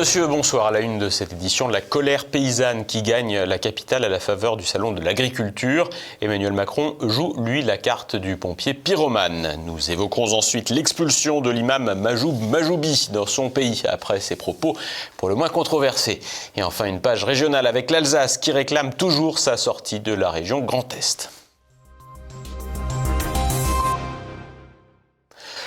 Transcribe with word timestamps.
monsieur, 0.00 0.26
bonsoir. 0.26 0.68
À 0.68 0.70
la 0.70 0.80
une 0.80 0.98
de 0.98 1.10
cette 1.10 1.34
édition, 1.34 1.68
la 1.68 1.82
colère 1.82 2.24
paysanne 2.24 2.86
qui 2.86 3.02
gagne 3.02 3.40
la 3.40 3.58
capitale 3.58 4.02
à 4.02 4.08
la 4.08 4.18
faveur 4.18 4.56
du 4.56 4.64
salon 4.64 4.92
de 4.92 5.00
l'agriculture. 5.02 5.90
Emmanuel 6.22 6.54
Macron 6.54 6.96
joue, 7.02 7.34
lui, 7.36 7.60
la 7.60 7.76
carte 7.76 8.16
du 8.16 8.38
pompier 8.38 8.72
pyromane. 8.72 9.58
Nous 9.66 9.90
évoquerons 9.90 10.32
ensuite 10.32 10.70
l'expulsion 10.70 11.42
de 11.42 11.50
l'imam 11.50 11.92
Majoub 11.92 12.32
Majoubi 12.48 13.10
dans 13.12 13.26
son 13.26 13.50
pays 13.50 13.82
après 13.86 14.20
ses 14.20 14.36
propos 14.36 14.74
pour 15.18 15.28
le 15.28 15.34
moins 15.34 15.50
controversés. 15.50 16.20
Et 16.56 16.62
enfin, 16.62 16.86
une 16.86 17.02
page 17.02 17.24
régionale 17.24 17.66
avec 17.66 17.90
l'Alsace 17.90 18.38
qui 18.38 18.52
réclame 18.52 18.94
toujours 18.94 19.38
sa 19.38 19.58
sortie 19.58 20.00
de 20.00 20.14
la 20.14 20.30
région 20.30 20.60
Grand 20.60 20.94
Est. 20.94 21.28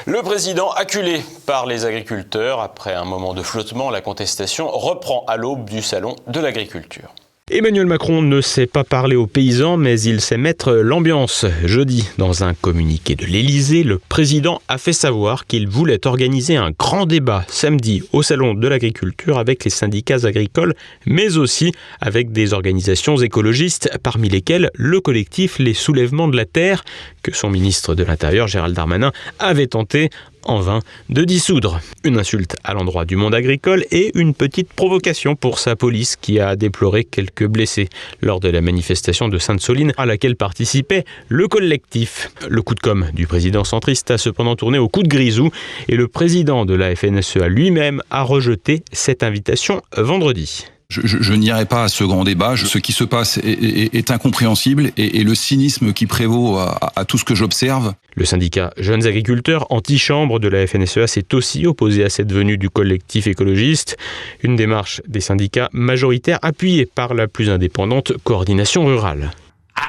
Le 0.05 0.21
président, 0.21 0.69
acculé 0.71 1.21
par 1.45 1.65
les 1.65 1.85
agriculteurs, 1.85 2.59
après 2.59 2.93
un 2.93 3.05
moment 3.05 3.33
de 3.33 3.41
flottement, 3.41 3.89
la 3.89 4.01
contestation 4.01 4.69
reprend 4.69 5.23
à 5.27 5.37
l'aube 5.37 5.69
du 5.69 5.81
salon 5.81 6.17
de 6.27 6.41
l'agriculture. 6.41 7.13
Emmanuel 7.55 7.85
Macron 7.85 8.23
ne 8.23 8.41
sait 8.41 8.65
pas 8.65 8.83
parler 8.83 9.15
aux 9.15 9.27
paysans, 9.27 9.77
mais 9.77 10.01
il 10.01 10.21
sait 10.21 10.37
mettre 10.37 10.73
l'ambiance. 10.73 11.45
Jeudi, 11.65 12.09
dans 12.17 12.43
un 12.43 12.55
communiqué 12.55 13.13
de 13.13 13.27
l'Élysée, 13.27 13.83
le 13.83 13.99
président 13.99 14.59
a 14.67 14.79
fait 14.79 14.91
savoir 14.91 15.45
qu'il 15.45 15.67
voulait 15.67 16.07
organiser 16.07 16.55
un 16.55 16.71
grand 16.71 17.05
débat 17.05 17.45
samedi 17.47 18.01
au 18.11 18.23
Salon 18.23 18.55
de 18.55 18.67
l'agriculture 18.67 19.37
avec 19.37 19.65
les 19.65 19.69
syndicats 19.69 20.25
agricoles, 20.25 20.73
mais 21.05 21.37
aussi 21.37 21.71
avec 22.01 22.31
des 22.31 22.53
organisations 22.53 23.17
écologistes, 23.17 23.87
parmi 24.01 24.29
lesquelles 24.29 24.71
le 24.73 24.99
collectif 24.99 25.59
Les 25.59 25.75
Soulèvements 25.75 26.29
de 26.29 26.35
la 26.35 26.45
Terre, 26.45 26.83
que 27.21 27.35
son 27.35 27.51
ministre 27.51 27.93
de 27.93 28.03
l'Intérieur, 28.03 28.47
Gérald 28.47 28.75
Darmanin, 28.75 29.11
avait 29.37 29.67
tenté 29.67 30.09
en 30.45 30.59
vain 30.59 30.79
de 31.09 31.23
dissoudre. 31.23 31.79
Une 32.03 32.17
insulte 32.17 32.55
à 32.63 32.73
l'endroit 32.73 33.05
du 33.05 33.15
monde 33.15 33.35
agricole 33.35 33.85
et 33.91 34.11
une 34.15 34.33
petite 34.33 34.73
provocation 34.73 35.35
pour 35.35 35.59
sa 35.59 35.75
police 35.75 36.15
qui 36.15 36.39
a 36.39 36.55
déploré 36.55 37.03
quelques 37.03 37.45
blessés 37.45 37.89
lors 38.21 38.39
de 38.39 38.49
la 38.49 38.61
manifestation 38.61 39.27
de 39.27 39.37
Sainte-Soline 39.37 39.93
à 39.97 40.05
laquelle 40.05 40.35
participait 40.35 41.05
le 41.27 41.47
collectif. 41.47 42.31
Le 42.49 42.61
coup 42.61 42.75
de 42.75 42.79
com' 42.79 43.07
du 43.13 43.27
président 43.27 43.63
centriste 43.63 44.11
a 44.11 44.17
cependant 44.17 44.55
tourné 44.55 44.77
au 44.77 44.89
coup 44.89 45.03
de 45.03 45.07
grisou 45.07 45.51
et 45.87 45.95
le 45.95 46.07
président 46.07 46.65
de 46.65 46.73
la 46.73 46.95
FNSEA 46.95 47.47
lui-même 47.47 48.01
a 48.09 48.23
rejeté 48.23 48.83
cette 48.91 49.23
invitation 49.23 49.81
vendredi. 49.95 50.65
Je, 51.01 51.33
n'irai 51.33 51.65
pas 51.65 51.85
à 51.85 51.87
ce 51.87 52.03
grand 52.03 52.23
débat. 52.23 52.55
ce 52.55 52.77
qui 52.77 52.91
se 52.91 53.03
passe 53.03 53.39
est, 53.43 54.11
incompréhensible 54.11 54.91
et, 54.97 55.23
le 55.23 55.35
cynisme 55.35 55.93
qui 55.93 56.05
prévaut 56.05 56.57
à, 56.57 57.05
tout 57.05 57.17
ce 57.17 57.25
que 57.25 57.35
j'observe. 57.35 57.93
Le 58.15 58.25
syndicat 58.25 58.71
Jeunes 58.77 59.07
Agriculteurs, 59.07 59.65
antichambre 59.71 60.39
de 60.39 60.47
la 60.47 60.67
FNSEA, 60.67 61.07
s'est 61.07 61.33
aussi 61.33 61.65
opposé 61.65 62.03
à 62.03 62.09
cette 62.09 62.31
venue 62.31 62.57
du 62.57 62.69
collectif 62.69 63.27
écologiste. 63.27 63.97
Une 64.43 64.55
démarche 64.55 65.01
des 65.07 65.21
syndicats 65.21 65.69
majoritaires 65.73 66.39
appuyée 66.41 66.85
par 66.85 67.13
la 67.13 67.27
plus 67.27 67.49
indépendante 67.49 68.13
coordination 68.23 68.85
rurale 68.85 69.31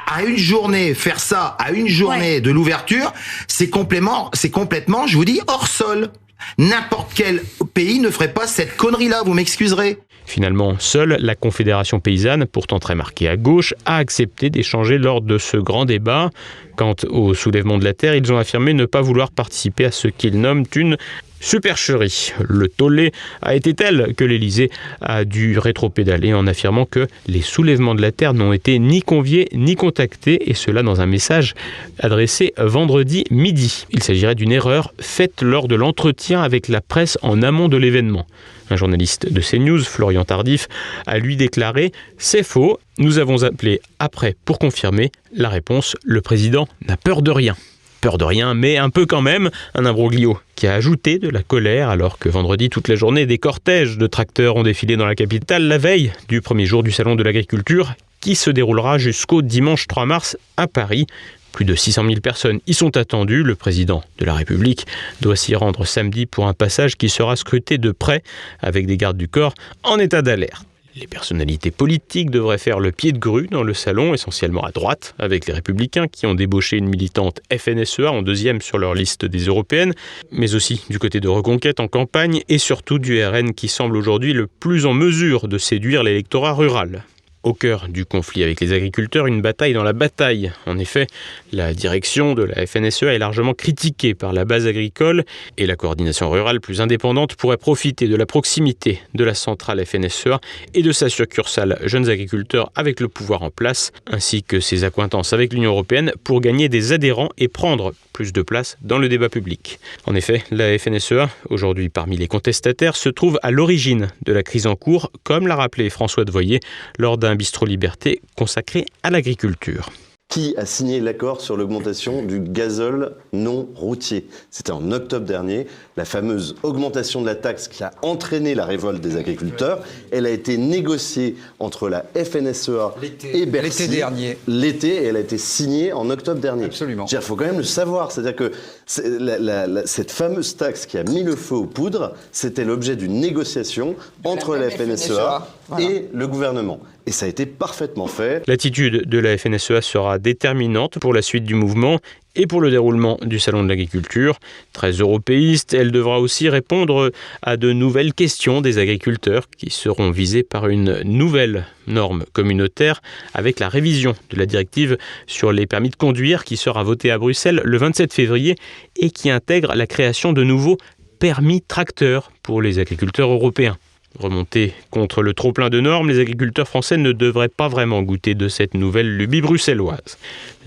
à 0.06 0.22
une 0.22 0.36
journée, 0.36 0.94
faire 0.94 1.20
ça 1.20 1.56
à 1.58 1.70
une 1.72 1.88
journée 1.88 2.40
de 2.40 2.50
l'ouverture, 2.50 3.12
c'est 3.48 3.68
complètement, 3.68 4.30
c'est 4.32 4.50
complètement, 4.50 5.06
je 5.06 5.16
vous 5.16 5.24
dis, 5.24 5.40
hors 5.46 5.66
sol. 5.66 6.10
N'importe 6.58 7.12
quel 7.14 7.42
pays 7.72 8.00
ne 8.00 8.10
ferait 8.10 8.32
pas 8.32 8.46
cette 8.46 8.76
connerie-là, 8.76 9.22
vous 9.24 9.34
m'excuserez. 9.34 9.98
Finalement, 10.26 10.76
seule 10.78 11.16
la 11.20 11.34
Confédération 11.34 12.00
paysanne, 12.00 12.46
pourtant 12.46 12.78
très 12.78 12.94
marquée 12.94 13.28
à 13.28 13.36
gauche, 13.36 13.74
a 13.84 13.98
accepté 13.98 14.50
d'échanger 14.50 14.98
lors 14.98 15.20
de 15.20 15.38
ce 15.38 15.56
grand 15.56 15.84
débat. 15.84 16.30
Quant 16.76 16.96
au 17.08 17.34
soulèvement 17.34 17.78
de 17.78 17.84
la 17.84 17.94
Terre, 17.94 18.14
ils 18.14 18.32
ont 18.32 18.38
affirmé 18.38 18.74
ne 18.74 18.86
pas 18.86 19.00
vouloir 19.00 19.30
participer 19.30 19.84
à 19.84 19.90
ce 19.90 20.08
qu'ils 20.08 20.40
nomment 20.40 20.64
une 20.74 20.96
supercherie. 21.40 22.32
Le 22.48 22.68
tollé 22.68 23.12
a 23.42 23.54
été 23.54 23.74
tel 23.74 24.14
que 24.16 24.24
l'Élysée 24.24 24.70
a 25.02 25.24
dû 25.26 25.58
rétropédaler 25.58 26.32
en 26.32 26.46
affirmant 26.46 26.86
que 26.86 27.06
les 27.26 27.42
soulèvements 27.42 27.94
de 27.94 28.00
la 28.00 28.12
Terre 28.12 28.32
n'ont 28.32 28.54
été 28.54 28.78
ni 28.78 29.02
conviés 29.02 29.48
ni 29.52 29.76
contactés, 29.76 30.50
et 30.50 30.54
cela 30.54 30.82
dans 30.82 31.02
un 31.02 31.06
message 31.06 31.54
adressé 31.98 32.54
vendredi 32.56 33.24
midi. 33.30 33.86
Il 33.90 34.02
s'agirait 34.02 34.34
d'une 34.34 34.52
erreur 34.52 34.94
faite 34.98 35.42
lors 35.42 35.68
de 35.68 35.74
l'entretien 35.74 36.42
avec 36.42 36.68
la 36.68 36.80
presse 36.80 37.18
en 37.22 37.42
amont 37.42 37.68
de 37.68 37.76
l'événement. 37.76 38.26
Un 38.70 38.76
journaliste 38.76 39.32
de 39.32 39.40
CNews, 39.40 39.82
Florian 39.84 40.24
Tardif, 40.24 40.68
a 41.06 41.18
lui 41.18 41.36
déclaré 41.36 41.92
C'est 42.18 42.42
faux, 42.42 42.78
nous 42.98 43.18
avons 43.18 43.42
appelé 43.42 43.80
après 43.98 44.36
pour 44.44 44.58
confirmer. 44.58 45.12
La 45.34 45.48
réponse 45.48 45.96
Le 46.04 46.20
président 46.20 46.66
n'a 46.86 46.96
peur 46.96 47.22
de 47.22 47.30
rien 47.30 47.56
peur 48.04 48.18
de 48.18 48.24
rien, 48.24 48.52
mais 48.52 48.76
un 48.76 48.90
peu 48.90 49.06
quand 49.06 49.22
même, 49.22 49.48
un 49.74 49.86
imbroglio 49.86 50.38
qui 50.56 50.66
a 50.66 50.74
ajouté 50.74 51.18
de 51.18 51.30
la 51.30 51.42
colère 51.42 51.88
alors 51.88 52.18
que 52.18 52.28
vendredi 52.28 52.68
toute 52.68 52.88
la 52.88 52.96
journée 52.96 53.24
des 53.24 53.38
cortèges 53.38 53.96
de 53.96 54.06
tracteurs 54.06 54.56
ont 54.56 54.62
défilé 54.62 54.98
dans 54.98 55.06
la 55.06 55.14
capitale 55.14 55.66
la 55.66 55.78
veille 55.78 56.12
du 56.28 56.42
premier 56.42 56.66
jour 56.66 56.82
du 56.82 56.92
salon 56.92 57.14
de 57.14 57.22
l'agriculture 57.22 57.94
qui 58.20 58.34
se 58.34 58.50
déroulera 58.50 58.98
jusqu'au 58.98 59.40
dimanche 59.40 59.86
3 59.86 60.04
mars 60.04 60.36
à 60.58 60.66
Paris. 60.66 61.06
Plus 61.54 61.64
de 61.64 61.76
600 61.76 62.08
000 62.08 62.20
personnes 62.20 62.58
y 62.66 62.74
sont 62.74 62.96
attendues. 62.96 63.44
Le 63.44 63.54
président 63.54 64.02
de 64.18 64.24
la 64.24 64.34
République 64.34 64.88
doit 65.20 65.36
s'y 65.36 65.54
rendre 65.54 65.84
samedi 65.84 66.26
pour 66.26 66.48
un 66.48 66.52
passage 66.52 66.96
qui 66.96 67.08
sera 67.08 67.36
scruté 67.36 67.78
de 67.78 67.92
près 67.92 68.24
avec 68.60 68.86
des 68.86 68.96
gardes 68.96 69.16
du 69.16 69.28
corps 69.28 69.54
en 69.84 70.00
état 70.00 70.20
d'alerte. 70.20 70.66
Les 70.96 71.06
personnalités 71.06 71.70
politiques 71.70 72.30
devraient 72.30 72.58
faire 72.58 72.80
le 72.80 72.90
pied 72.90 73.12
de 73.12 73.18
grue 73.18 73.46
dans 73.48 73.62
le 73.62 73.72
salon, 73.72 74.14
essentiellement 74.14 74.62
à 74.62 74.72
droite, 74.72 75.14
avec 75.20 75.46
les 75.46 75.52
républicains 75.52 76.08
qui 76.08 76.26
ont 76.26 76.34
débauché 76.34 76.76
une 76.76 76.88
militante 76.88 77.40
FNSEA 77.56 78.10
en 78.10 78.22
deuxième 78.22 78.60
sur 78.60 78.78
leur 78.78 78.94
liste 78.94 79.24
des 79.24 79.46
européennes, 79.46 79.92
mais 80.32 80.56
aussi 80.56 80.84
du 80.90 80.98
côté 80.98 81.20
de 81.20 81.28
Reconquête 81.28 81.78
en 81.78 81.86
campagne 81.86 82.42
et 82.48 82.58
surtout 82.58 82.98
du 82.98 83.24
RN 83.24 83.54
qui 83.54 83.68
semble 83.68 83.96
aujourd'hui 83.96 84.32
le 84.32 84.48
plus 84.48 84.86
en 84.86 84.92
mesure 84.92 85.46
de 85.46 85.58
séduire 85.58 86.02
l'électorat 86.02 86.52
rural. 86.52 87.04
Au 87.44 87.52
cœur 87.52 87.88
du 87.90 88.06
conflit 88.06 88.42
avec 88.42 88.58
les 88.62 88.72
agriculteurs, 88.72 89.26
une 89.26 89.42
bataille 89.42 89.74
dans 89.74 89.82
la 89.82 89.92
bataille. 89.92 90.50
En 90.64 90.78
effet, 90.78 91.06
la 91.52 91.74
direction 91.74 92.32
de 92.32 92.42
la 92.42 92.66
FNSEA 92.66 93.12
est 93.12 93.18
largement 93.18 93.52
critiquée 93.52 94.14
par 94.14 94.32
la 94.32 94.46
base 94.46 94.66
agricole 94.66 95.24
et 95.58 95.66
la 95.66 95.76
coordination 95.76 96.30
rurale 96.30 96.62
plus 96.62 96.80
indépendante 96.80 97.34
pourrait 97.34 97.58
profiter 97.58 98.08
de 98.08 98.16
la 98.16 98.24
proximité 98.24 99.02
de 99.12 99.24
la 99.24 99.34
centrale 99.34 99.84
FNSEA 99.84 100.40
et 100.72 100.80
de 100.80 100.90
sa 100.90 101.10
succursale 101.10 101.78
Jeunes 101.84 102.08
Agriculteurs 102.08 102.72
avec 102.76 102.98
le 102.98 103.08
pouvoir 103.08 103.42
en 103.42 103.50
place, 103.50 103.92
ainsi 104.10 104.42
que 104.42 104.58
ses 104.58 104.84
accointances 104.84 105.34
avec 105.34 105.52
l'Union 105.52 105.72
européenne 105.72 106.12
pour 106.24 106.40
gagner 106.40 106.70
des 106.70 106.92
adhérents 106.92 107.28
et 107.36 107.48
prendre 107.48 107.92
plus 108.14 108.32
de 108.32 108.40
place 108.40 108.78
dans 108.80 108.96
le 108.96 109.10
débat 109.10 109.28
public. 109.28 109.80
En 110.06 110.14
effet, 110.14 110.44
la 110.50 110.78
FNSEA, 110.78 111.28
aujourd'hui 111.50 111.90
parmi 111.90 112.16
les 112.16 112.28
contestataires, 112.28 112.96
se 112.96 113.10
trouve 113.10 113.38
à 113.42 113.50
l'origine 113.50 114.08
de 114.24 114.32
la 114.32 114.42
crise 114.42 114.66
en 114.66 114.76
cours, 114.76 115.10
comme 115.24 115.46
l'a 115.46 115.56
rappelé 115.56 115.90
François 115.90 116.24
Devoyer 116.24 116.60
lors 116.98 117.18
d'un 117.18 117.33
bistrot 117.36 117.66
liberté 117.66 118.20
consacré 118.36 118.86
à 119.02 119.10
l'agriculture 119.10 119.90
qui 120.34 120.52
a 120.56 120.66
signé 120.66 120.98
l'accord 120.98 121.40
sur 121.40 121.56
l'augmentation 121.56 122.22
du 122.24 122.40
gazole 122.40 123.12
non 123.32 123.68
routier? 123.76 124.26
C'était 124.50 124.72
en 124.72 124.90
octobre 124.90 125.24
dernier. 125.26 125.68
La 125.96 126.04
fameuse 126.04 126.56
augmentation 126.64 127.20
de 127.20 127.26
la 127.26 127.36
taxe 127.36 127.68
qui 127.68 127.84
a 127.84 127.92
entraîné 128.02 128.56
la 128.56 128.64
révolte 128.64 129.00
des 129.00 129.16
agriculteurs, 129.16 129.84
elle 130.10 130.26
a 130.26 130.30
été 130.30 130.56
négociée 130.56 131.36
entre 131.60 131.88
la 131.88 132.04
FNSEA 132.16 132.96
et 133.32 133.46
Bercy. 133.46 133.82
L'été 133.82 133.96
dernier. 133.96 134.38
L'été, 134.48 134.88
et 134.88 135.04
elle 135.04 135.16
a 135.16 135.20
été 135.20 135.38
signée 135.38 135.92
en 135.92 136.10
octobre 136.10 136.40
dernier. 136.40 136.64
Absolument. 136.64 137.06
Il 137.12 137.20
faut 137.20 137.36
quand 137.36 137.46
même 137.46 137.58
le 137.58 137.62
savoir. 137.62 138.10
C'est-à-dire 138.10 138.34
que 138.34 138.50
cette 138.86 140.10
fameuse 140.10 140.56
taxe 140.56 140.86
qui 140.86 140.98
a 140.98 141.04
mis 141.04 141.22
le 141.22 141.36
feu 141.36 141.54
aux 141.54 141.66
poudres, 141.66 142.12
c'était 142.32 142.64
l'objet 142.64 142.96
d'une 142.96 143.20
négociation 143.20 143.94
entre 144.24 144.56
la, 144.56 144.68
FNSEA, 144.68 145.46
et 145.78 146.08
le 146.12 146.26
gouvernement. 146.26 146.80
Et 147.06 147.12
ça 147.12 147.26
a 147.26 147.28
été 147.28 147.44
parfaitement 147.44 148.06
fait. 148.06 148.42
L'attitude 148.46 149.08
de 149.08 149.18
la 149.18 149.36
FNSEA 149.36 149.82
sera 149.82 150.18
déterminante 150.18 150.98
pour 150.98 151.12
la 151.12 151.20
suite 151.20 151.44
du 151.44 151.54
mouvement 151.54 152.00
et 152.34 152.46
pour 152.46 152.60
le 152.60 152.70
déroulement 152.70 153.18
du 153.22 153.38
Salon 153.38 153.62
de 153.62 153.68
l'agriculture. 153.68 154.38
Très 154.72 154.92
européiste, 154.92 155.74
elle 155.74 155.92
devra 155.92 156.18
aussi 156.18 156.48
répondre 156.48 157.12
à 157.42 157.56
de 157.56 157.72
nouvelles 157.72 158.14
questions 158.14 158.60
des 158.60 158.78
agriculteurs 158.78 159.48
qui 159.56 159.70
seront 159.70 160.10
visés 160.10 160.42
par 160.42 160.68
une 160.68 161.02
nouvelle 161.04 161.66
norme 161.86 162.24
communautaire 162.32 163.02
avec 163.34 163.60
la 163.60 163.68
révision 163.68 164.14
de 164.30 164.38
la 164.38 164.46
directive 164.46 164.96
sur 165.26 165.52
les 165.52 165.66
permis 165.66 165.90
de 165.90 165.96
conduire 165.96 166.44
qui 166.44 166.56
sera 166.56 166.82
votée 166.82 167.10
à 167.10 167.18
Bruxelles 167.18 167.60
le 167.64 167.76
27 167.76 168.12
février 168.12 168.56
et 168.96 169.10
qui 169.10 169.30
intègre 169.30 169.74
la 169.74 169.86
création 169.86 170.32
de 170.32 170.42
nouveaux 170.42 170.78
permis 171.18 171.60
tracteurs 171.60 172.32
pour 172.42 172.62
les 172.62 172.78
agriculteurs 172.78 173.30
européens. 173.30 173.76
Remontés 174.18 174.72
contre 174.90 175.22
le 175.22 175.34
trop-plein 175.34 175.70
de 175.70 175.80
normes, 175.80 176.08
les 176.08 176.20
agriculteurs 176.20 176.68
français 176.68 176.96
ne 176.96 177.10
devraient 177.10 177.48
pas 177.48 177.66
vraiment 177.66 178.00
goûter 178.02 178.34
de 178.34 178.48
cette 178.48 178.74
nouvelle 178.74 179.16
lubie 179.16 179.40
bruxelloise. 179.40 180.18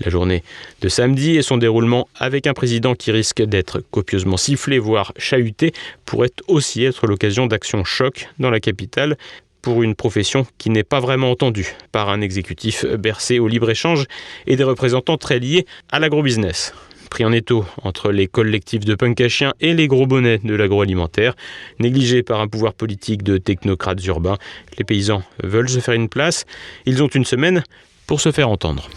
La 0.04 0.10
journée 0.10 0.42
de 0.82 0.88
samedi 0.88 1.36
et 1.36 1.42
son 1.42 1.56
déroulement 1.56 2.08
avec 2.16 2.46
un 2.46 2.52
président 2.52 2.94
qui 2.94 3.10
risque 3.10 3.42
d'être 3.42 3.82
copieusement 3.90 4.36
sifflé, 4.36 4.78
voire 4.78 5.12
chahuté, 5.16 5.72
pourrait 6.04 6.32
aussi 6.46 6.84
être 6.84 7.06
l'occasion 7.06 7.46
d'actions 7.46 7.84
choc 7.84 8.28
dans 8.38 8.50
la 8.50 8.60
capitale 8.60 9.16
pour 9.62 9.82
une 9.82 9.94
profession 9.94 10.46
qui 10.58 10.68
n'est 10.68 10.84
pas 10.84 11.00
vraiment 11.00 11.30
entendue 11.30 11.74
par 11.90 12.10
un 12.10 12.20
exécutif 12.20 12.84
bercé 12.84 13.38
au 13.38 13.48
libre-échange 13.48 14.04
et 14.46 14.56
des 14.56 14.64
représentants 14.64 15.16
très 15.16 15.38
liés 15.38 15.66
à 15.90 15.98
l'agrobusiness. 15.98 16.74
Pris 17.08 17.24
en 17.24 17.32
étau 17.32 17.64
entre 17.82 18.10
les 18.10 18.26
collectifs 18.26 18.84
de 18.84 18.94
punk 18.94 19.20
à 19.20 19.52
et 19.60 19.74
les 19.74 19.88
gros 19.88 20.06
bonnets 20.06 20.38
de 20.38 20.54
l'agroalimentaire. 20.54 21.34
Négligés 21.78 22.22
par 22.22 22.40
un 22.40 22.48
pouvoir 22.48 22.74
politique 22.74 23.22
de 23.22 23.38
technocrates 23.38 24.04
urbains, 24.06 24.38
les 24.78 24.84
paysans 24.84 25.22
veulent 25.42 25.68
se 25.68 25.80
faire 25.80 25.94
une 25.94 26.08
place. 26.08 26.44
Ils 26.86 27.02
ont 27.02 27.08
une 27.08 27.24
semaine 27.24 27.62
pour 28.06 28.20
se 28.20 28.32
faire 28.32 28.48
entendre. 28.48 28.88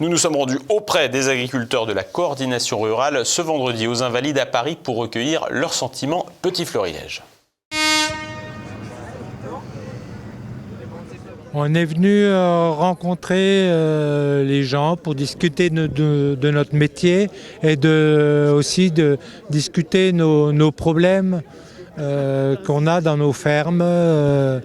Nous 0.00 0.08
nous 0.08 0.16
sommes 0.16 0.36
rendus 0.36 0.58
auprès 0.68 1.08
des 1.08 1.28
agriculteurs 1.28 1.86
de 1.86 1.92
la 1.92 2.02
coordination 2.02 2.80
rurale 2.80 3.24
ce 3.24 3.42
vendredi 3.42 3.86
aux 3.86 4.02
Invalides 4.02 4.38
à 4.38 4.46
Paris 4.46 4.76
pour 4.80 4.96
recueillir 4.96 5.46
leurs 5.50 5.74
sentiments 5.74 6.26
Petit 6.42 6.64
Fleuriège. 6.64 7.22
On 11.56 11.72
est 11.72 11.84
venu 11.84 12.24
euh, 12.24 12.70
rencontrer 12.70 13.68
euh, 13.70 14.42
les 14.42 14.64
gens 14.64 14.96
pour 14.96 15.14
discuter 15.14 15.70
de, 15.70 16.50
notre 16.50 16.74
métier 16.74 17.30
et 17.62 17.76
de, 17.76 18.50
aussi 18.52 18.90
de 18.90 19.18
discuter 19.50 20.12
nos, 20.12 20.50
nos 20.50 20.72
problèmes 20.72 21.42
euh, 22.00 22.56
qu'on 22.66 22.88
a 22.88 23.00
dans 23.00 23.16
nos 23.16 23.32
fermes, 23.32 23.84
de, 23.84 24.60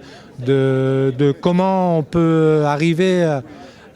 de 1.16 1.30
comment 1.30 1.96
on 1.96 2.02
peut 2.02 2.64
arriver 2.66 3.22
à, 3.22 3.44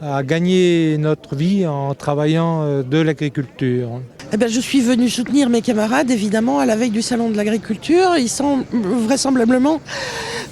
à 0.00 0.22
gagner 0.22 0.96
notre 0.98 1.34
vie 1.34 1.66
en 1.66 1.94
travaillant 1.94 2.62
euh, 2.62 2.82
de 2.82 2.98
l'agriculture. 2.98 4.00
Eh 4.32 4.36
ben, 4.36 4.48
je 4.48 4.60
suis 4.60 4.80
venu 4.80 5.08
soutenir 5.08 5.48
mes 5.48 5.62
camarades, 5.62 6.10
évidemment, 6.10 6.58
à 6.58 6.66
la 6.66 6.74
veille 6.76 6.90
du 6.90 7.02
Salon 7.02 7.30
de 7.30 7.36
l'agriculture. 7.36 8.16
Il 8.18 8.28
semble 8.28 8.64
vraisemblablement 8.72 9.80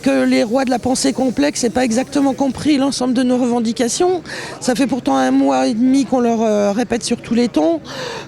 que 0.03 0.25
les 0.25 0.43
rois 0.43 0.65
de 0.65 0.71
la 0.71 0.79
pensée 0.79 1.13
complexe 1.13 1.63
n'aient 1.63 1.71
pas 1.71 1.85
exactement 1.85 2.35
compris 2.35 2.77
l'ensemble 2.77 3.15
de 3.15 3.23
nos 3.23 3.39
revendications. 3.39 4.23
Ça 4.61 4.75
fait 4.75 4.87
pourtant 4.87 5.17
un 5.17 5.31
mois 5.31 5.67
et 5.67 5.75
demi 5.75 6.05
qu'on 6.05 6.21
leur 6.21 6.43
euh, 6.43 6.73
répète 6.73 7.05
sur 7.05 7.19
tous 7.19 7.35
les 7.35 7.49
tons 7.49 7.81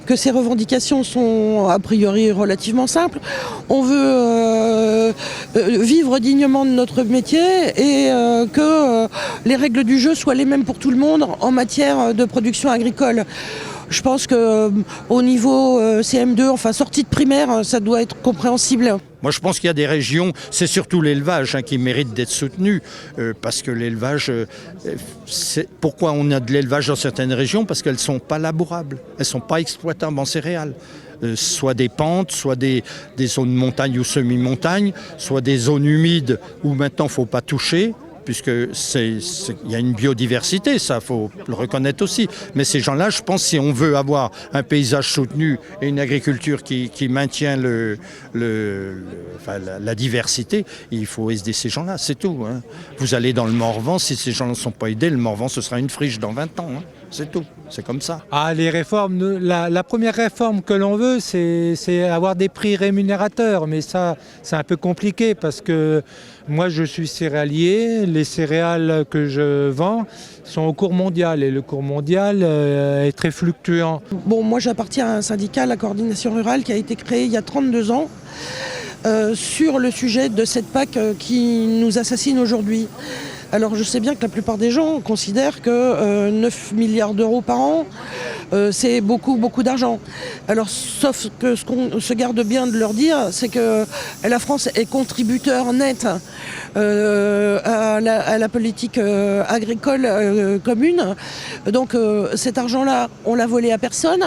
que 0.07 0.17
ces 0.17 0.31
revendications 0.31 1.03
sont 1.03 1.69
a 1.69 1.79
priori 1.79 2.31
relativement 2.31 2.87
simples. 2.87 3.19
On 3.69 3.83
veut 3.83 3.97
euh, 3.97 4.34
vivre 5.55 6.19
dignement 6.19 6.65
de 6.65 6.71
notre 6.71 7.03
métier 7.03 7.39
et 7.77 8.11
euh, 8.11 8.47
que 8.47 8.61
euh, 9.05 9.09
les 9.45 9.57
règles 9.57 9.85
du 9.85 9.99
jeu 9.99 10.15
soient 10.15 10.35
les 10.35 10.45
mêmes 10.45 10.65
pour 10.65 10.79
tout 10.79 10.91
le 10.91 10.97
monde 10.97 11.27
en 11.41 11.51
matière 11.51 12.15
de 12.15 12.25
production 12.25 12.71
agricole. 12.71 13.25
Je 13.91 14.03
pense 14.03 14.27
que 14.27 14.35
euh, 14.35 14.71
au 15.09 15.23
niveau 15.23 15.79
euh, 15.81 16.03
CM2, 16.03 16.49
enfin 16.49 16.73
sortie 16.73 17.03
de 17.03 17.09
primaire, 17.09 17.51
euh, 17.51 17.63
ça 17.63 17.81
doit 17.81 18.03
être 18.03 18.21
compréhensible. 18.23 18.97
Moi, 19.23 19.31
je 19.31 19.41
pense 19.41 19.59
qu'il 19.59 19.69
y 19.69 19.71
a 19.71 19.75
des 19.75 19.87
régions, 19.87 20.33
c'est 20.51 20.67
surtout 20.67 21.01
l'élevage 21.01 21.55
hein, 21.55 21.63
qui 21.63 21.79
mérite 21.79 22.13
d'être 22.13 22.31
soutenu, 22.31 22.83
euh, 23.19 23.33
parce 23.41 23.63
que 23.63 23.71
l'élevage, 23.71 24.31
euh, 24.31 24.47
pourquoi 25.81 26.13
on 26.13 26.31
a 26.31 26.41
de 26.41 26.53
l'élevage 26.53 26.89
dans 26.89 26.97
certaines 26.97 27.33
régions? 27.33 27.65
Parce 27.65 27.83
qu'elles 27.83 27.95
ne 27.95 27.99
sont 27.99 28.19
pas 28.19 28.39
labourables, 28.39 28.99
elles 29.13 29.21
ne 29.21 29.25
sont 29.25 29.41
pas 29.41 29.61
exploitables 29.61 30.19
en 30.19 30.25
céréales. 30.25 30.75
Euh, 31.25 31.37
soit 31.37 31.75
des 31.75 31.89
pentes, 31.89 32.33
soit 32.33 32.57
des, 32.57 32.85
des 33.17 33.27
zones 33.27 33.55
montagne 33.55 33.99
ou 33.99 34.05
semi-montagne, 34.05 34.93
soit 35.19 35.41
des 35.41 35.57
zones 35.57 35.87
humides 35.87 36.39
où 36.63 36.75
maintenant 36.75 37.07
il 37.07 37.09
ne 37.09 37.13
faut 37.13 37.27
pas 37.27 37.41
toucher 37.41 37.95
puisque 38.25 38.47
il 38.49 39.21
y 39.71 39.75
a 39.75 39.79
une 39.79 39.93
biodiversité, 39.93 40.79
ça 40.79 41.01
faut 41.01 41.31
le 41.47 41.53
reconnaître 41.53 42.03
aussi. 42.03 42.27
Mais 42.55 42.65
ces 42.65 42.81
gens-là, 42.81 43.11
je 43.11 43.21
pense, 43.21 43.43
si 43.43 43.59
on 43.59 43.71
veut 43.71 43.97
avoir 43.99 44.31
un 44.55 44.63
paysage 44.63 45.13
soutenu 45.13 45.59
et 45.83 45.89
une 45.89 46.01
agriculture 46.01 46.63
qui, 46.63 46.89
qui 46.89 47.09
maintient 47.09 47.57
le, 47.59 47.99
le- 48.33 49.05
la 49.81 49.95
diversité, 49.95 50.65
il 50.91 51.05
faut 51.05 51.31
aider 51.31 51.53
ces 51.53 51.69
gens-là, 51.69 51.99
c'est 51.99 52.19
tout. 52.19 52.47
hein. 52.49 52.63
Vous 52.99 53.15
allez 53.15 53.35
dans 53.35 53.45
le 53.45 53.53
Morvan, 53.53 53.99
si 53.99 54.17
ces 54.17 54.33
gens 54.33 54.47
ne 54.47 54.55
sont 54.55 54.71
pas 54.71 54.89
aidés, 54.89 55.11
le 55.11 55.19
Morvan, 55.19 55.49
ce 55.49 55.61
sera 55.61 55.79
une 55.79 55.91
friche 55.91 56.19
dans 56.19 56.33
20 56.33 56.61
ans. 56.61 56.71
hein. 56.79 56.83
C'est 57.15 57.31
tout, 57.31 57.45
c'est 57.71 57.85
comme 57.85 58.01
ça. 58.01 58.23
Ah, 58.33 58.53
les 58.55 58.71
réformes, 58.71 59.15
nous, 59.15 59.39
la, 59.39 59.71
la 59.71 59.85
première 59.85 60.15
réforme 60.15 60.63
que 60.63 60.75
l'on 60.75 60.97
veut, 60.97 61.21
c'est 61.21 61.77
c'est 61.77 62.03
avoir 62.09 62.35
des 62.35 62.49
prix 62.49 62.75
rémunérateurs. 62.75 63.69
Mais 63.69 63.83
ça, 63.83 64.17
c'est 64.43 64.57
un 64.57 64.65
peu 64.65 64.77
compliqué 64.77 65.37
parce 65.37 65.61
que 65.61 66.03
moi, 66.49 66.69
je 66.69 66.83
suis 66.83 67.07
céréalier. 67.07 68.05
Les 68.05 68.25
céréales 68.25 69.05
que 69.09 69.29
je 69.29 69.69
vends 69.69 70.07
sont 70.43 70.63
au 70.63 70.73
cours 70.73 70.93
mondial 70.93 71.45
et 71.45 71.53
le 71.53 71.63
cours 71.63 71.85
mondial 71.85 72.41
euh, 72.43 73.07
est 73.07 73.13
très 73.13 73.31
fluctuant. 73.31 74.03
Bon, 74.27 74.43
moi 74.43 74.59
j'appartiens 74.59 75.07
à 75.07 75.17
un 75.19 75.23
syndicat, 75.23 75.67
la 75.67 75.77
coordination 75.77 76.35
rurale, 76.35 76.65
qui 76.65 76.73
a 76.73 76.77
été 76.77 76.97
créé 76.97 77.27
il 77.27 77.31
y 77.31 77.37
a 77.37 77.43
32 77.43 77.93
ans 77.93 78.09
euh, 79.07 79.37
sur 79.37 79.79
le 79.79 79.93
sujet 79.93 80.31
de 80.31 80.45
cette 80.45 80.67
PAC 80.67 80.97
euh, 80.97 81.15
qui 81.17 81.67
nous 81.81 81.97
assassine 81.97 82.41
aujourd'hui. 82.41 82.89
Alors 83.55 83.77
je 83.77 83.85
sais 83.85 84.01
bien 84.01 84.17
que 84.17 84.23
la 84.23 84.29
plupart 84.29 84.59
des 84.59 84.73
gens 84.73 84.99
considèrent 84.99 85.63
que 85.63 85.71
euh, 85.71 86.33
9 86.33 86.73
milliards 86.73 87.15
d'euros 87.15 87.41
par 87.41 87.61
an, 87.61 87.87
euh, 88.53 88.73
c'est 88.73 89.01
beaucoup, 89.01 89.37
beaucoup 89.37 89.63
d'argent. 89.63 90.01
Alors 90.49 90.69
sauf 90.69 91.29
que 91.39 91.55
ce 91.55 91.65
qu'on 91.65 92.01
se 92.01 92.15
garde 92.15 92.41
bien 92.43 92.67
de 92.67 92.77
leur 92.77 92.95
dire, 92.95 93.29
c'est 93.31 93.47
que 93.49 93.85
la 94.25 94.39
France 94.41 94.69
est 94.75 94.91
contributeur 94.91 95.73
net 95.73 96.05
euh, 96.77 97.61
à, 97.65 98.01
la, 98.01 98.49
politique 98.49 98.99
euh, 98.99 99.45
agricole 99.49 100.05
euh, 100.05 100.59
commune. 100.59 101.15
Donc 101.71 101.95
euh, 101.95 102.37
cet 102.37 102.59
argent-là, 102.59 103.09
on 103.25 103.35
l'a 103.35 103.47
volé 103.47 103.73
à 103.73 103.79
personne. 103.79 104.25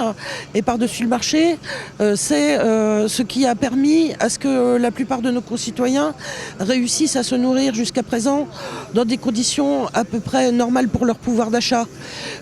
Et 0.53 0.61
par-dessus 0.61 1.03
le 1.03 1.09
marché, 1.09 1.57
euh, 1.99 2.15
c'est 2.15 2.57
euh, 2.57 3.07
ce 3.07 3.21
qui 3.21 3.45
a 3.45 3.55
permis 3.55 4.13
à 4.19 4.29
ce 4.29 4.39
que 4.39 4.77
la 4.77 4.91
plupart 4.91 5.21
de 5.21 5.31
nos 5.31 5.41
concitoyens 5.41 6.13
réussissent 6.59 7.15
à 7.15 7.23
se 7.23 7.35
nourrir 7.35 7.73
jusqu'à 7.73 8.03
présent 8.03 8.47
dans 8.93 9.05
des 9.05 9.16
conditions 9.17 9.87
à 9.93 10.03
peu 10.03 10.19
près 10.19 10.51
normales 10.51 10.87
pour 10.87 11.05
leur 11.05 11.17
pouvoir 11.17 11.51
d'achat. 11.51 11.85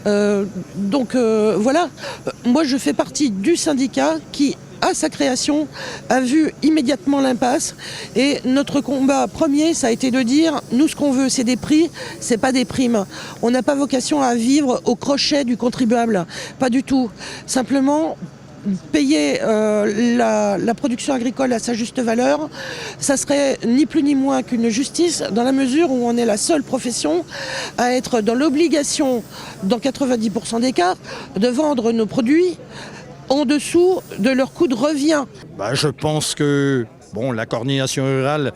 Euh, 0.05 0.45
donc 0.75 1.15
euh, 1.15 1.55
voilà, 1.57 1.89
moi 2.45 2.63
je 2.63 2.77
fais 2.77 2.93
partie 2.93 3.29
du 3.31 3.55
syndicat 3.55 4.15
qui 4.31 4.55
à 4.81 4.93
sa 4.93 5.09
création, 5.09 5.67
a 6.09 6.19
vu 6.19 6.53
immédiatement 6.61 7.19
l'impasse. 7.19 7.75
Et 8.15 8.39
notre 8.45 8.81
combat 8.81 9.27
premier, 9.27 9.73
ça 9.73 9.87
a 9.87 9.91
été 9.91 10.11
de 10.11 10.21
dire, 10.21 10.61
nous, 10.71 10.87
ce 10.87 10.95
qu'on 10.95 11.11
veut, 11.11 11.29
c'est 11.29 11.43
des 11.43 11.55
prix, 11.55 11.89
c'est 12.19 12.37
pas 12.37 12.51
des 12.51 12.65
primes. 12.65 13.05
On 13.41 13.49
n'a 13.49 13.63
pas 13.63 13.73
vocation 13.73 14.21
à 14.21 14.35
vivre 14.35 14.81
au 14.85 14.95
crochet 14.95 15.43
du 15.43 15.57
contribuable. 15.57 16.25
Pas 16.59 16.69
du 16.69 16.83
tout. 16.83 17.09
Simplement, 17.47 18.15
payer 18.91 19.39
euh, 19.41 20.57
la, 20.57 20.73
production 20.73 21.13
agricole 21.13 21.53
à 21.53 21.59
sa 21.59 21.73
juste 21.73 21.99
valeur, 21.99 22.49
ça 22.99 23.17
serait 23.17 23.57
ni 23.65 23.85
plus 23.85 24.03
ni 24.03 24.15
moins 24.15 24.43
qu'une 24.43 24.69
justice 24.69 25.23
dans 25.31 25.43
la 25.43 25.51
mesure 25.51 25.91
où 25.91 26.07
on 26.07 26.17
est 26.17 26.25
la 26.25 26.37
seule 26.37 26.63
profession 26.63 27.25
à 27.77 27.93
être 27.93 28.21
dans 28.21 28.35
l'obligation, 28.35 29.23
dans 29.63 29.77
90% 29.77 30.61
des 30.61 30.73
cas, 30.73 30.95
de 31.37 31.47
vendre 31.47 31.91
nos 31.91 32.05
produits 32.05 32.57
en 33.29 33.45
dessous 33.45 34.01
de 34.19 34.29
leur 34.29 34.53
coût 34.53 34.67
de 34.67 34.75
revient. 34.75 35.25
Bah, 35.57 35.73
je 35.73 35.87
pense 35.87 36.35
que 36.35 36.85
bon, 37.13 37.31
la 37.31 37.45
coordination 37.45 38.05
rurale, 38.05 38.53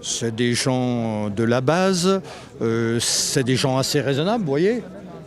c'est 0.00 0.34
des 0.34 0.54
gens 0.54 1.30
de 1.30 1.44
la 1.44 1.60
base, 1.60 2.20
euh, 2.60 2.98
c'est 3.00 3.44
des 3.44 3.56
gens 3.56 3.78
assez 3.78 4.00
raisonnables, 4.00 4.44
vous 4.44 4.50
voyez. 4.50 4.82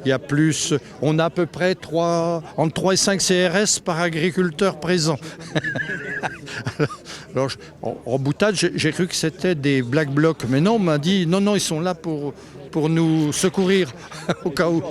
Il 0.05 0.09
y 0.09 0.11
a 0.11 0.19
plus, 0.19 0.73
on 1.01 1.17
a 1.19 1.25
à 1.25 1.29
peu 1.31 1.45
près 1.47 1.73
3, 1.75 2.43
entre 2.57 2.73
3 2.73 2.93
et 2.93 2.97
5 2.97 3.19
CRS 3.19 3.79
par 3.83 3.99
agriculteur 3.99 4.79
présent. 4.79 5.17
Alors, 7.35 7.49
en, 7.81 7.97
en 8.05 8.19
boutade, 8.19 8.55
j'ai 8.55 8.91
cru 8.91 9.07
que 9.07 9.15
c'était 9.15 9.55
des 9.55 9.81
black 9.81 10.09
blocs, 10.11 10.43
mais 10.49 10.61
non, 10.61 10.75
on 10.75 10.79
m'a 10.79 10.97
dit 10.97 11.25
non, 11.27 11.41
non, 11.41 11.55
ils 11.55 11.59
sont 11.61 11.81
là 11.81 11.93
pour, 11.95 12.33
pour 12.71 12.87
nous 12.89 13.33
secourir 13.33 13.91
au 14.45 14.49
cas 14.51 14.69
où. 14.69 14.81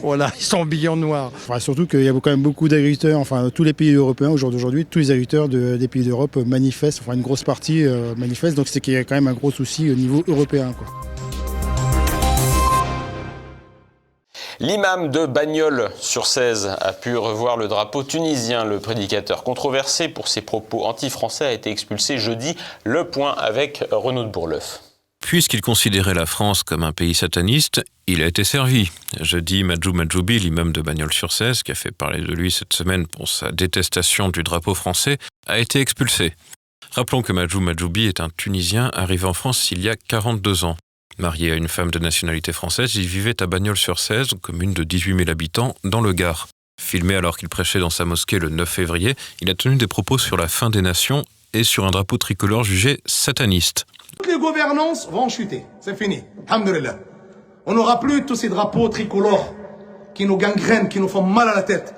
Voilà, 0.00 0.32
ils 0.38 0.42
sont 0.44 0.62
habillés 0.62 0.88
en 0.88 0.96
noir. 0.96 1.32
Surtout 1.58 1.86
qu'il 1.86 2.02
y 2.02 2.08
a 2.08 2.12
quand 2.12 2.30
même 2.30 2.42
beaucoup 2.42 2.68
d'agriculteurs, 2.68 3.18
enfin 3.20 3.50
tous 3.52 3.64
les 3.64 3.72
pays 3.72 3.92
européens 3.94 4.30
au 4.30 4.36
jour 4.36 4.50
d'aujourd'hui, 4.50 4.86
tous 4.86 5.00
les 5.00 5.10
agriculteurs 5.10 5.48
de- 5.48 5.76
des 5.76 5.88
pays 5.88 6.02
d'Europe 6.04 6.36
manifestent, 6.46 7.00
enfin 7.02 7.12
une 7.14 7.22
grosse 7.22 7.42
partie 7.44 7.84
euh, 7.84 8.14
manifeste, 8.16 8.56
donc 8.56 8.68
c'est 8.68 8.80
qu'il 8.80 8.94
y 8.94 8.96
a 8.96 9.04
quand 9.04 9.14
même 9.16 9.28
un 9.28 9.32
gros 9.34 9.50
souci 9.50 9.90
au 9.90 9.94
niveau 9.94 10.22
européen. 10.28 10.72
L'imam 14.58 15.10
de 15.10 15.26
Bagnols 15.26 15.90
sur 16.00 16.26
16 16.26 16.76
a 16.80 16.92
pu 16.94 17.14
revoir 17.14 17.58
le 17.58 17.68
drapeau 17.68 18.02
tunisien. 18.02 18.64
Le 18.64 18.80
prédicateur 18.80 19.44
controversé 19.44 20.08
pour 20.08 20.28
ses 20.28 20.40
propos 20.40 20.86
anti-français 20.86 21.44
a 21.44 21.52
été 21.52 21.70
expulsé 21.70 22.18
jeudi. 22.18 22.56
Le 22.82 23.04
point 23.04 23.34
avec 23.34 23.84
Renaud 23.90 24.24
de 24.24 24.30
Bourleuf. 24.30 24.80
Puisqu'il 25.20 25.60
considérait 25.60 26.14
la 26.14 26.24
France 26.24 26.62
comme 26.62 26.84
un 26.84 26.92
pays 26.92 27.14
sataniste, 27.14 27.82
il 28.06 28.22
a 28.22 28.26
été 28.26 28.44
servi. 28.44 28.90
Jeudi, 29.20 29.62
Majou 29.62 29.92
Majoubi, 29.92 30.38
l'imam 30.38 30.72
de 30.72 30.80
Bagnols-sur-Cèze, 30.80 31.62
qui 31.62 31.72
a 31.72 31.74
fait 31.74 31.90
parler 31.90 32.20
de 32.20 32.32
lui 32.32 32.50
cette 32.50 32.72
semaine 32.72 33.06
pour 33.06 33.28
sa 33.28 33.52
détestation 33.52 34.30
du 34.30 34.42
drapeau 34.42 34.74
français, 34.74 35.18
a 35.46 35.58
été 35.58 35.80
expulsé. 35.80 36.32
Rappelons 36.92 37.20
que 37.20 37.32
Majou 37.32 37.60
Majoubi 37.60 38.06
est 38.06 38.20
un 38.20 38.30
Tunisien 38.30 38.90
arrivé 38.94 39.26
en 39.26 39.34
France 39.34 39.70
il 39.70 39.82
y 39.82 39.90
a 39.90 39.96
42 39.96 40.64
ans. 40.64 40.76
Marié 41.18 41.52
à 41.52 41.54
une 41.54 41.68
femme 41.68 41.90
de 41.90 41.98
nationalité 41.98 42.52
française, 42.52 42.94
il 42.96 43.06
vivait 43.06 43.42
à 43.42 43.46
Bagnols-sur-Cèze, 43.46 44.28
commune 44.42 44.74
de 44.74 44.84
18 44.84 45.16
000 45.16 45.30
habitants, 45.30 45.74
dans 45.82 46.02
le 46.02 46.12
Gard. 46.12 46.46
Filmé 46.78 47.14
alors 47.14 47.38
qu'il 47.38 47.48
prêchait 47.48 47.78
dans 47.78 47.88
sa 47.88 48.04
mosquée 48.04 48.38
le 48.38 48.50
9 48.50 48.68
février, 48.68 49.14
il 49.40 49.48
a 49.48 49.54
tenu 49.54 49.76
des 49.76 49.86
propos 49.86 50.18
sur 50.18 50.36
la 50.36 50.46
fin 50.46 50.68
des 50.68 50.82
nations 50.82 51.24
et 51.54 51.64
sur 51.64 51.86
un 51.86 51.90
drapeau 51.90 52.18
tricolore 52.18 52.64
jugé 52.64 53.00
sataniste. 53.06 53.86
Toutes 54.18 54.30
les 54.30 54.38
gouvernances 54.38 55.08
vont 55.10 55.30
chuter. 55.30 55.64
C'est 55.80 55.96
fini. 55.96 56.22
Alhamdulillah. 56.48 56.98
On 57.64 57.72
n'aura 57.72 57.98
plus 57.98 58.26
tous 58.26 58.36
ces 58.36 58.50
drapeaux 58.50 58.88
tricolores 58.90 59.54
qui 60.14 60.26
nous 60.26 60.36
gangrènent, 60.36 60.90
qui 60.90 61.00
nous 61.00 61.08
font 61.08 61.22
mal 61.22 61.48
à 61.48 61.54
la 61.54 61.62
tête, 61.62 61.94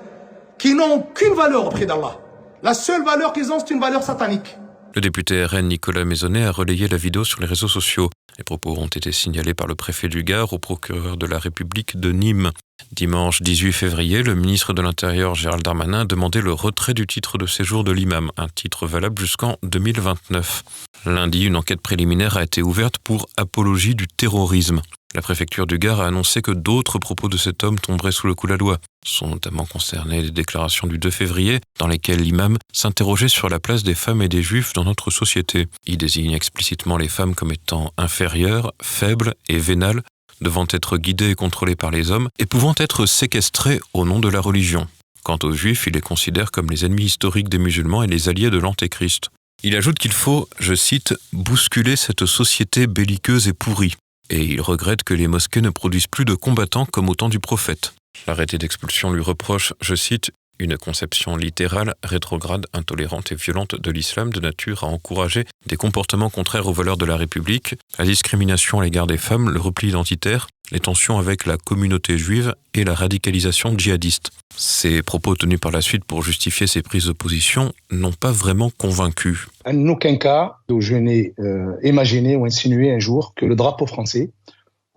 qui 0.57 0.73
n'ont 0.75 0.95
aucune 0.95 1.33
valeur 1.33 1.65
auprès 1.65 1.85
d'Allah. 1.85 2.19
La 2.63 2.73
seule 2.73 3.03
valeur 3.03 3.33
qu'ils 3.33 3.51
ont, 3.51 3.59
c'est 3.59 3.73
une 3.73 3.81
valeur 3.81 4.01
satanique. 4.01 4.57
Le 4.95 5.01
député 5.01 5.43
RN 5.45 5.67
Nicolas 5.67 6.05
Maisonnet 6.05 6.45
a 6.45 6.51
relayé 6.51 6.87
la 6.87 6.97
vidéo 6.97 7.25
sur 7.25 7.41
les 7.41 7.47
réseaux 7.47 7.67
sociaux. 7.67 8.09
Les 8.39 8.45
propos 8.45 8.77
ont 8.77 8.87
été 8.87 9.11
signalés 9.11 9.53
par 9.53 9.67
le 9.67 9.75
préfet 9.75 10.07
du 10.07 10.23
Gard 10.23 10.53
au 10.53 10.59
procureur 10.59 11.17
de 11.17 11.25
la 11.25 11.39
République 11.39 11.99
de 11.99 12.13
Nîmes. 12.13 12.51
Dimanche 12.93 13.41
18 13.41 13.73
février, 13.73 14.23
le 14.23 14.33
ministre 14.33 14.71
de 14.71 14.81
l'Intérieur 14.81 15.35
Gérald 15.35 15.61
Darmanin 15.61 15.99
a 15.99 16.05
demandé 16.05 16.39
le 16.39 16.53
retrait 16.53 16.93
du 16.93 17.05
titre 17.05 17.37
de 17.37 17.45
séjour 17.45 17.83
de 17.83 17.91
l'imam, 17.91 18.31
un 18.37 18.47
titre 18.47 18.87
valable 18.87 19.19
jusqu'en 19.21 19.57
2029. 19.63 20.63
Lundi, 21.05 21.43
une 21.43 21.57
enquête 21.57 21.81
préliminaire 21.81 22.37
a 22.37 22.43
été 22.43 22.61
ouverte 22.61 22.97
pour 22.99 23.27
apologie 23.35 23.93
du 23.93 24.07
terrorisme. 24.07 24.81
La 25.15 25.23
préfecture 25.23 25.65
du 25.65 25.79
Gard 25.79 26.01
a 26.01 26.07
annoncé 26.07 26.43
que 26.43 26.51
d'autres 26.51 26.99
propos 26.99 27.29
de 27.29 27.37
cet 27.37 27.63
homme 27.63 27.79
tomberaient 27.79 28.11
sous 28.11 28.27
le 28.27 28.35
coup 28.35 28.45
de 28.45 28.51
la 28.51 28.57
loi. 28.57 28.77
Sont 29.03 29.27
notamment 29.27 29.65
concernés 29.65 30.21
les 30.21 30.29
déclarations 30.29 30.85
du 30.85 30.99
2 30.99 31.09
février, 31.09 31.61
dans 31.79 31.87
lesquelles 31.87 32.21
l'imam 32.21 32.59
s'interrogeait 32.73 33.27
sur 33.27 33.49
la 33.49 33.59
place 33.59 33.81
des 33.81 33.95
femmes 33.95 34.21
et 34.21 34.29
des 34.29 34.43
juifs 34.43 34.73
dans 34.73 34.83
notre 34.83 35.09
société. 35.09 35.65
Il 35.87 35.97
désigne 35.97 36.33
explicitement 36.33 36.95
les 36.95 37.07
femmes 37.07 37.33
comme 37.33 37.51
étant 37.51 37.91
inférieures, 37.97 38.71
faibles 38.83 39.33
et 39.47 39.57
vénales, 39.57 40.03
devant 40.41 40.67
être 40.69 40.97
guidées 40.97 41.31
et 41.31 41.35
contrôlées 41.35 41.75
par 41.75 41.89
les 41.89 42.11
hommes, 42.11 42.29
et 42.37 42.45
pouvant 42.45 42.75
être 42.77 43.07
séquestrées 43.07 43.79
au 43.93 44.05
nom 44.05 44.19
de 44.19 44.29
la 44.29 44.39
religion. 44.39 44.87
Quant 45.23 45.39
aux 45.41 45.53
juifs, 45.53 45.87
il 45.87 45.93
les 45.93 46.01
considère 46.01 46.51
comme 46.51 46.69
les 46.69 46.85
ennemis 46.85 47.05
historiques 47.05 47.49
des 47.49 47.57
musulmans 47.57 48.03
et 48.03 48.07
les 48.07 48.29
alliés 48.29 48.51
de 48.51 48.59
l'antéchrist. 48.59 49.29
Il 49.63 49.75
ajoute 49.75 49.97
qu'il 49.97 50.13
faut, 50.13 50.47
je 50.59 50.75
cite, 50.75 51.15
bousculer 51.33 51.95
cette 51.95 52.27
société 52.27 52.85
belliqueuse 52.85 53.47
et 53.47 53.53
pourrie 53.53 53.95
et 54.29 54.43
il 54.43 54.61
regrette 54.61 55.03
que 55.03 55.13
les 55.13 55.27
mosquées 55.27 55.61
ne 55.61 55.69
produisent 55.69 56.07
plus 56.07 56.25
de 56.25 56.33
combattants 56.33 56.85
comme 56.85 57.09
au 57.09 57.15
temps 57.15 57.29
du 57.29 57.39
prophète. 57.39 57.93
L'arrêté 58.27 58.57
d'expulsion 58.57 59.11
lui 59.11 59.21
reproche, 59.21 59.73
je 59.81 59.95
cite, 59.95 60.31
une 60.59 60.77
conception 60.77 61.35
littérale, 61.35 61.95
rétrograde, 62.03 62.65
intolérante 62.73 63.31
et 63.31 63.35
violente 63.35 63.79
de 63.79 63.91
l'islam 63.91 64.31
de 64.31 64.39
nature 64.39 64.83
à 64.83 64.87
encourager 64.87 65.45
des 65.65 65.77
comportements 65.77 66.29
contraires 66.29 66.67
aux 66.67 66.73
valeurs 66.73 66.97
de 66.97 67.05
la 67.05 67.17
République, 67.17 67.75
la 67.97 68.05
discrimination 68.05 68.79
à 68.79 68.83
l'égard 68.83 69.07
des 69.07 69.17
femmes, 69.17 69.49
le 69.49 69.59
repli 69.59 69.89
identitaire, 69.89 70.47
les 70.71 70.79
tensions 70.79 71.17
avec 71.17 71.45
la 71.45 71.57
communauté 71.57 72.17
juive 72.17 72.53
et 72.73 72.83
la 72.83 72.93
radicalisation 72.93 73.77
djihadiste. 73.77 74.31
Ces 74.55 75.01
propos 75.01 75.35
tenus 75.35 75.59
par 75.59 75.71
la 75.71 75.81
suite 75.81 76.03
pour 76.03 76.21
justifier 76.21 76.67
ses 76.67 76.81
prises 76.81 77.05
de 77.05 77.11
position 77.11 77.71
n'ont 77.91 78.11
pas 78.11 78.31
vraiment 78.31 78.69
convaincu. 78.77 79.47
En 79.65 79.87
aucun 79.87 80.17
cas, 80.17 80.57
je 80.69 80.95
n'ai 80.95 81.33
euh, 81.39 81.75
imaginé 81.83 82.35
ou 82.35 82.45
insinué 82.45 82.91
un 82.91 82.99
jour 82.99 83.33
que 83.35 83.45
le 83.45 83.55
drapeau 83.55 83.87
français 83.87 84.31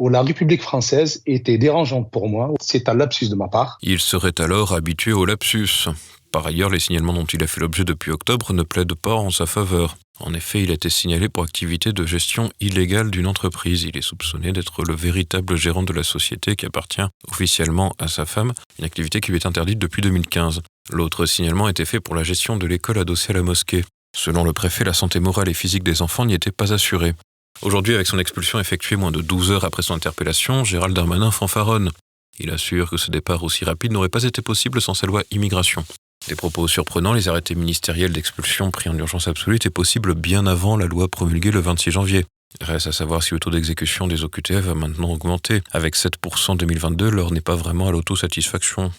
la 0.08 0.22
République 0.22 0.62
française 0.62 1.22
était 1.26 1.58
dérangeante 1.58 2.10
pour 2.10 2.28
moi. 2.28 2.52
C'est 2.60 2.88
un 2.88 2.94
lapsus 2.94 3.28
de 3.28 3.34
ma 3.34 3.48
part. 3.48 3.78
Il 3.82 4.00
serait 4.00 4.40
alors 4.40 4.72
habitué 4.72 5.12
au 5.12 5.24
lapsus. 5.24 5.88
Par 6.32 6.46
ailleurs, 6.46 6.70
les 6.70 6.80
signalements 6.80 7.12
dont 7.12 7.26
il 7.26 7.42
a 7.42 7.46
fait 7.46 7.60
l'objet 7.60 7.84
depuis 7.84 8.10
octobre 8.10 8.54
ne 8.54 8.62
plaident 8.62 8.94
pas 8.94 9.14
en 9.14 9.30
sa 9.30 9.44
faveur. 9.44 9.96
En 10.18 10.32
effet, 10.32 10.62
il 10.62 10.70
a 10.70 10.74
été 10.74 10.88
signalé 10.88 11.28
pour 11.28 11.42
activité 11.42 11.92
de 11.92 12.06
gestion 12.06 12.50
illégale 12.58 13.10
d'une 13.10 13.26
entreprise. 13.26 13.82
Il 13.82 13.96
est 13.96 14.02
soupçonné 14.02 14.52
d'être 14.52 14.82
le 14.82 14.94
véritable 14.94 15.56
gérant 15.56 15.82
de 15.82 15.92
la 15.92 16.02
société 16.02 16.56
qui 16.56 16.64
appartient 16.64 17.02
officiellement 17.30 17.92
à 17.98 18.08
sa 18.08 18.24
femme, 18.24 18.52
une 18.78 18.84
activité 18.84 19.20
qui 19.20 19.30
lui 19.30 19.38
est 19.38 19.46
interdite 19.46 19.78
depuis 19.78 20.00
2015. 20.00 20.62
L'autre 20.90 21.26
signalement 21.26 21.68
était 21.68 21.84
fait 21.84 22.00
pour 22.00 22.14
la 22.14 22.24
gestion 22.24 22.56
de 22.56 22.66
l'école 22.66 22.98
adossée 22.98 23.32
à 23.32 23.36
la 23.36 23.42
mosquée. 23.42 23.84
Selon 24.16 24.44
le 24.44 24.52
préfet, 24.52 24.84
la 24.84 24.92
santé 24.92 25.20
morale 25.20 25.48
et 25.48 25.54
physique 25.54 25.84
des 25.84 26.02
enfants 26.02 26.24
n'y 26.24 26.34
était 26.34 26.50
pas 26.50 26.72
assurée. 26.72 27.14
Aujourd'hui, 27.62 27.94
avec 27.94 28.08
son 28.08 28.18
expulsion 28.18 28.58
effectuée 28.58 28.96
moins 28.96 29.12
de 29.12 29.20
12 29.20 29.52
heures 29.52 29.64
après 29.64 29.82
son 29.82 29.94
interpellation, 29.94 30.64
Gérald 30.64 30.96
Darmanin 30.96 31.30
fanfaronne. 31.30 31.92
Il 32.40 32.50
assure 32.50 32.90
que 32.90 32.96
ce 32.96 33.12
départ 33.12 33.44
aussi 33.44 33.64
rapide 33.64 33.92
n'aurait 33.92 34.08
pas 34.08 34.24
été 34.24 34.42
possible 34.42 34.82
sans 34.82 34.94
sa 34.94 35.06
loi 35.06 35.22
immigration. 35.30 35.84
Des 36.26 36.34
propos 36.34 36.66
surprenants, 36.66 37.12
les 37.12 37.28
arrêtés 37.28 37.54
ministériels 37.54 38.12
d'expulsion 38.12 38.72
pris 38.72 38.90
en 38.90 38.98
urgence 38.98 39.28
absolue 39.28 39.56
étaient 39.56 39.70
possibles 39.70 40.14
bien 40.14 40.46
avant 40.46 40.76
la 40.76 40.86
loi 40.86 41.06
promulguée 41.06 41.52
le 41.52 41.60
26 41.60 41.92
janvier. 41.92 42.26
Reste 42.60 42.88
à 42.88 42.92
savoir 42.92 43.22
si 43.22 43.32
le 43.32 43.38
taux 43.38 43.50
d'exécution 43.50 44.08
des 44.08 44.24
OQTF 44.24 44.64
va 44.64 44.74
maintenant 44.74 45.10
augmenter. 45.10 45.62
Avec 45.70 45.94
7% 45.94 46.50
en 46.50 46.54
2022, 46.56 47.10
l'heure 47.10 47.32
n'est 47.32 47.40
pas 47.40 47.56
vraiment 47.56 47.86
à 47.86 47.92
l'autosatisfaction. 47.92 48.90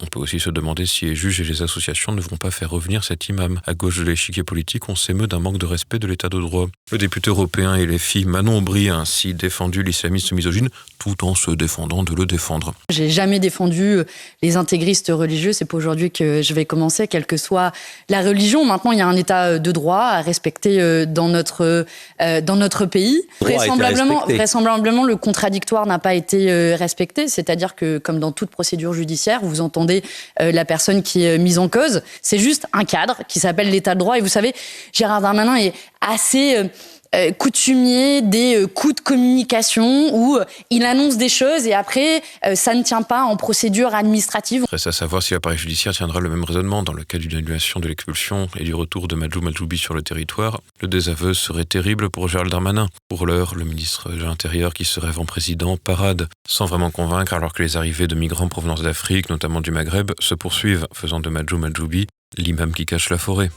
On 0.00 0.06
peut 0.06 0.20
aussi 0.20 0.38
se 0.38 0.50
demander 0.50 0.86
si 0.86 1.06
les 1.06 1.16
juges 1.16 1.40
et 1.40 1.44
les 1.44 1.62
associations 1.62 2.12
ne 2.12 2.20
vont 2.20 2.36
pas 2.36 2.50
faire 2.50 2.70
revenir 2.70 3.02
cet 3.02 3.28
imam. 3.28 3.60
À 3.66 3.74
gauche 3.74 3.98
de 3.98 4.04
l'échiquier 4.04 4.44
politique, 4.44 4.88
on 4.88 4.94
s'émeut 4.94 5.26
d'un 5.26 5.40
manque 5.40 5.58
de 5.58 5.66
respect 5.66 5.98
de 5.98 6.06
l'état 6.06 6.28
de 6.28 6.40
droit. 6.40 6.68
Le 6.92 6.98
député 6.98 7.30
européen 7.30 7.74
et 7.74 7.86
les 7.86 7.98
filles 7.98 8.24
Manon 8.24 8.58
Aubry 8.58 8.90
a 8.90 8.96
ainsi 8.96 9.34
défendu 9.34 9.82
l'islamiste 9.82 10.32
misogyne 10.32 10.68
tout 10.98 11.24
en 11.24 11.34
se 11.34 11.50
défendant 11.50 12.02
de 12.02 12.14
le 12.14 12.26
défendre. 12.26 12.74
J'ai 12.90 13.08
jamais 13.08 13.38
défendu 13.38 13.82
euh, 13.82 14.04
les 14.42 14.56
intégristes 14.56 15.12
religieux, 15.14 15.52
c'est 15.52 15.64
pas 15.64 15.76
aujourd'hui 15.76 16.10
que 16.10 16.42
je 16.42 16.54
vais 16.54 16.64
commencer, 16.64 17.08
quelle 17.08 17.26
que 17.26 17.36
soit 17.36 17.72
la 18.08 18.22
religion. 18.22 18.64
Maintenant, 18.64 18.92
il 18.92 18.98
y 18.98 19.02
a 19.02 19.06
un 19.06 19.16
état 19.16 19.46
euh, 19.46 19.58
de 19.58 19.72
droit 19.72 20.02
à 20.02 20.20
respecter 20.20 20.80
euh, 20.80 21.06
dans 21.06 21.28
notre, 21.28 21.86
dans 22.20 22.56
notre 22.56 22.86
pays. 22.86 23.22
Vraisemblablement, 23.40 24.24
vraisemblablement, 24.26 25.04
le 25.04 25.16
contradictoire 25.16 25.86
n'a 25.86 25.98
pas 25.98 26.14
été 26.14 26.74
respecté, 26.74 27.28
c'est-à-dire 27.28 27.74
que, 27.74 27.98
comme 27.98 28.18
dans 28.18 28.32
toute 28.32 28.50
procédure 28.50 28.92
judiciaire, 28.92 29.40
vous 29.42 29.60
entendez 29.60 29.87
la 30.38 30.64
personne 30.64 31.02
qui 31.02 31.24
est 31.24 31.38
mise 31.38 31.58
en 31.58 31.68
cause. 31.68 32.02
C'est 32.22 32.38
juste 32.38 32.66
un 32.72 32.84
cadre 32.84 33.22
qui 33.28 33.40
s'appelle 33.40 33.70
l'état 33.70 33.94
de 33.94 34.00
droit. 34.00 34.18
Et 34.18 34.20
vous 34.20 34.28
savez, 34.28 34.54
Gérard 34.92 35.20
Darmanin 35.20 35.56
est 35.56 35.72
assez 36.00 36.70
euh, 37.14 37.32
coutumier 37.32 38.20
des 38.20 38.56
euh, 38.56 38.66
coups 38.66 38.96
de 38.96 39.00
communication 39.00 40.14
où 40.14 40.36
euh, 40.36 40.44
il 40.68 40.84
annonce 40.84 41.16
des 41.16 41.30
choses 41.30 41.66
et 41.66 41.72
après 41.72 42.22
ça 42.54 42.74
ne 42.74 42.82
tient 42.82 43.02
pas 43.02 43.22
en 43.22 43.36
procédure 43.36 43.94
administrative. 43.94 44.66
Reste 44.70 44.86
à 44.86 44.92
savoir 44.92 45.22
si 45.22 45.34
l'appareil 45.34 45.58
judiciaire 45.58 45.94
tiendra 45.94 46.20
le 46.20 46.28
même 46.28 46.44
raisonnement 46.44 46.82
dans 46.82 46.92
le 46.92 47.04
cas 47.04 47.18
d'une 47.18 47.34
annulation 47.34 47.80
de 47.80 47.88
l'expulsion 47.88 48.48
et 48.58 48.64
du 48.64 48.74
retour 48.74 49.08
de 49.08 49.14
Majou 49.14 49.40
Majoubi 49.40 49.78
sur 49.78 49.94
le 49.94 50.02
territoire. 50.02 50.60
Le 50.80 50.88
désaveu 50.88 51.34
serait 51.34 51.64
terrible 51.64 52.10
pour 52.10 52.28
Gérald 52.28 52.50
Darmanin. 52.50 52.88
Pour 53.08 53.26
l'heure, 53.26 53.54
le 53.54 53.64
ministre 53.64 54.10
de 54.10 54.22
l'Intérieur 54.22 54.74
qui 54.74 54.84
se 54.84 55.00
rêve 55.00 55.18
en 55.18 55.24
président 55.24 55.76
parade 55.76 56.28
sans 56.46 56.66
vraiment 56.66 56.90
convaincre 56.90 57.34
alors 57.34 57.52
que 57.52 57.62
les 57.62 57.76
arrivées 57.76 58.06
de 58.06 58.14
migrants 58.14 58.48
provenant 58.48 58.74
d'Afrique, 58.74 59.30
notamment 59.30 59.60
du 59.60 59.70
Maghreb, 59.70 60.12
se 60.20 60.34
poursuivent, 60.34 60.86
faisant 60.92 61.20
de 61.20 61.28
Majou 61.30 61.58
Majoubi 61.58 62.06
l'imam 62.36 62.72
qui 62.72 62.86
cache 62.86 63.10
la 63.10 63.18
forêt. 63.18 63.50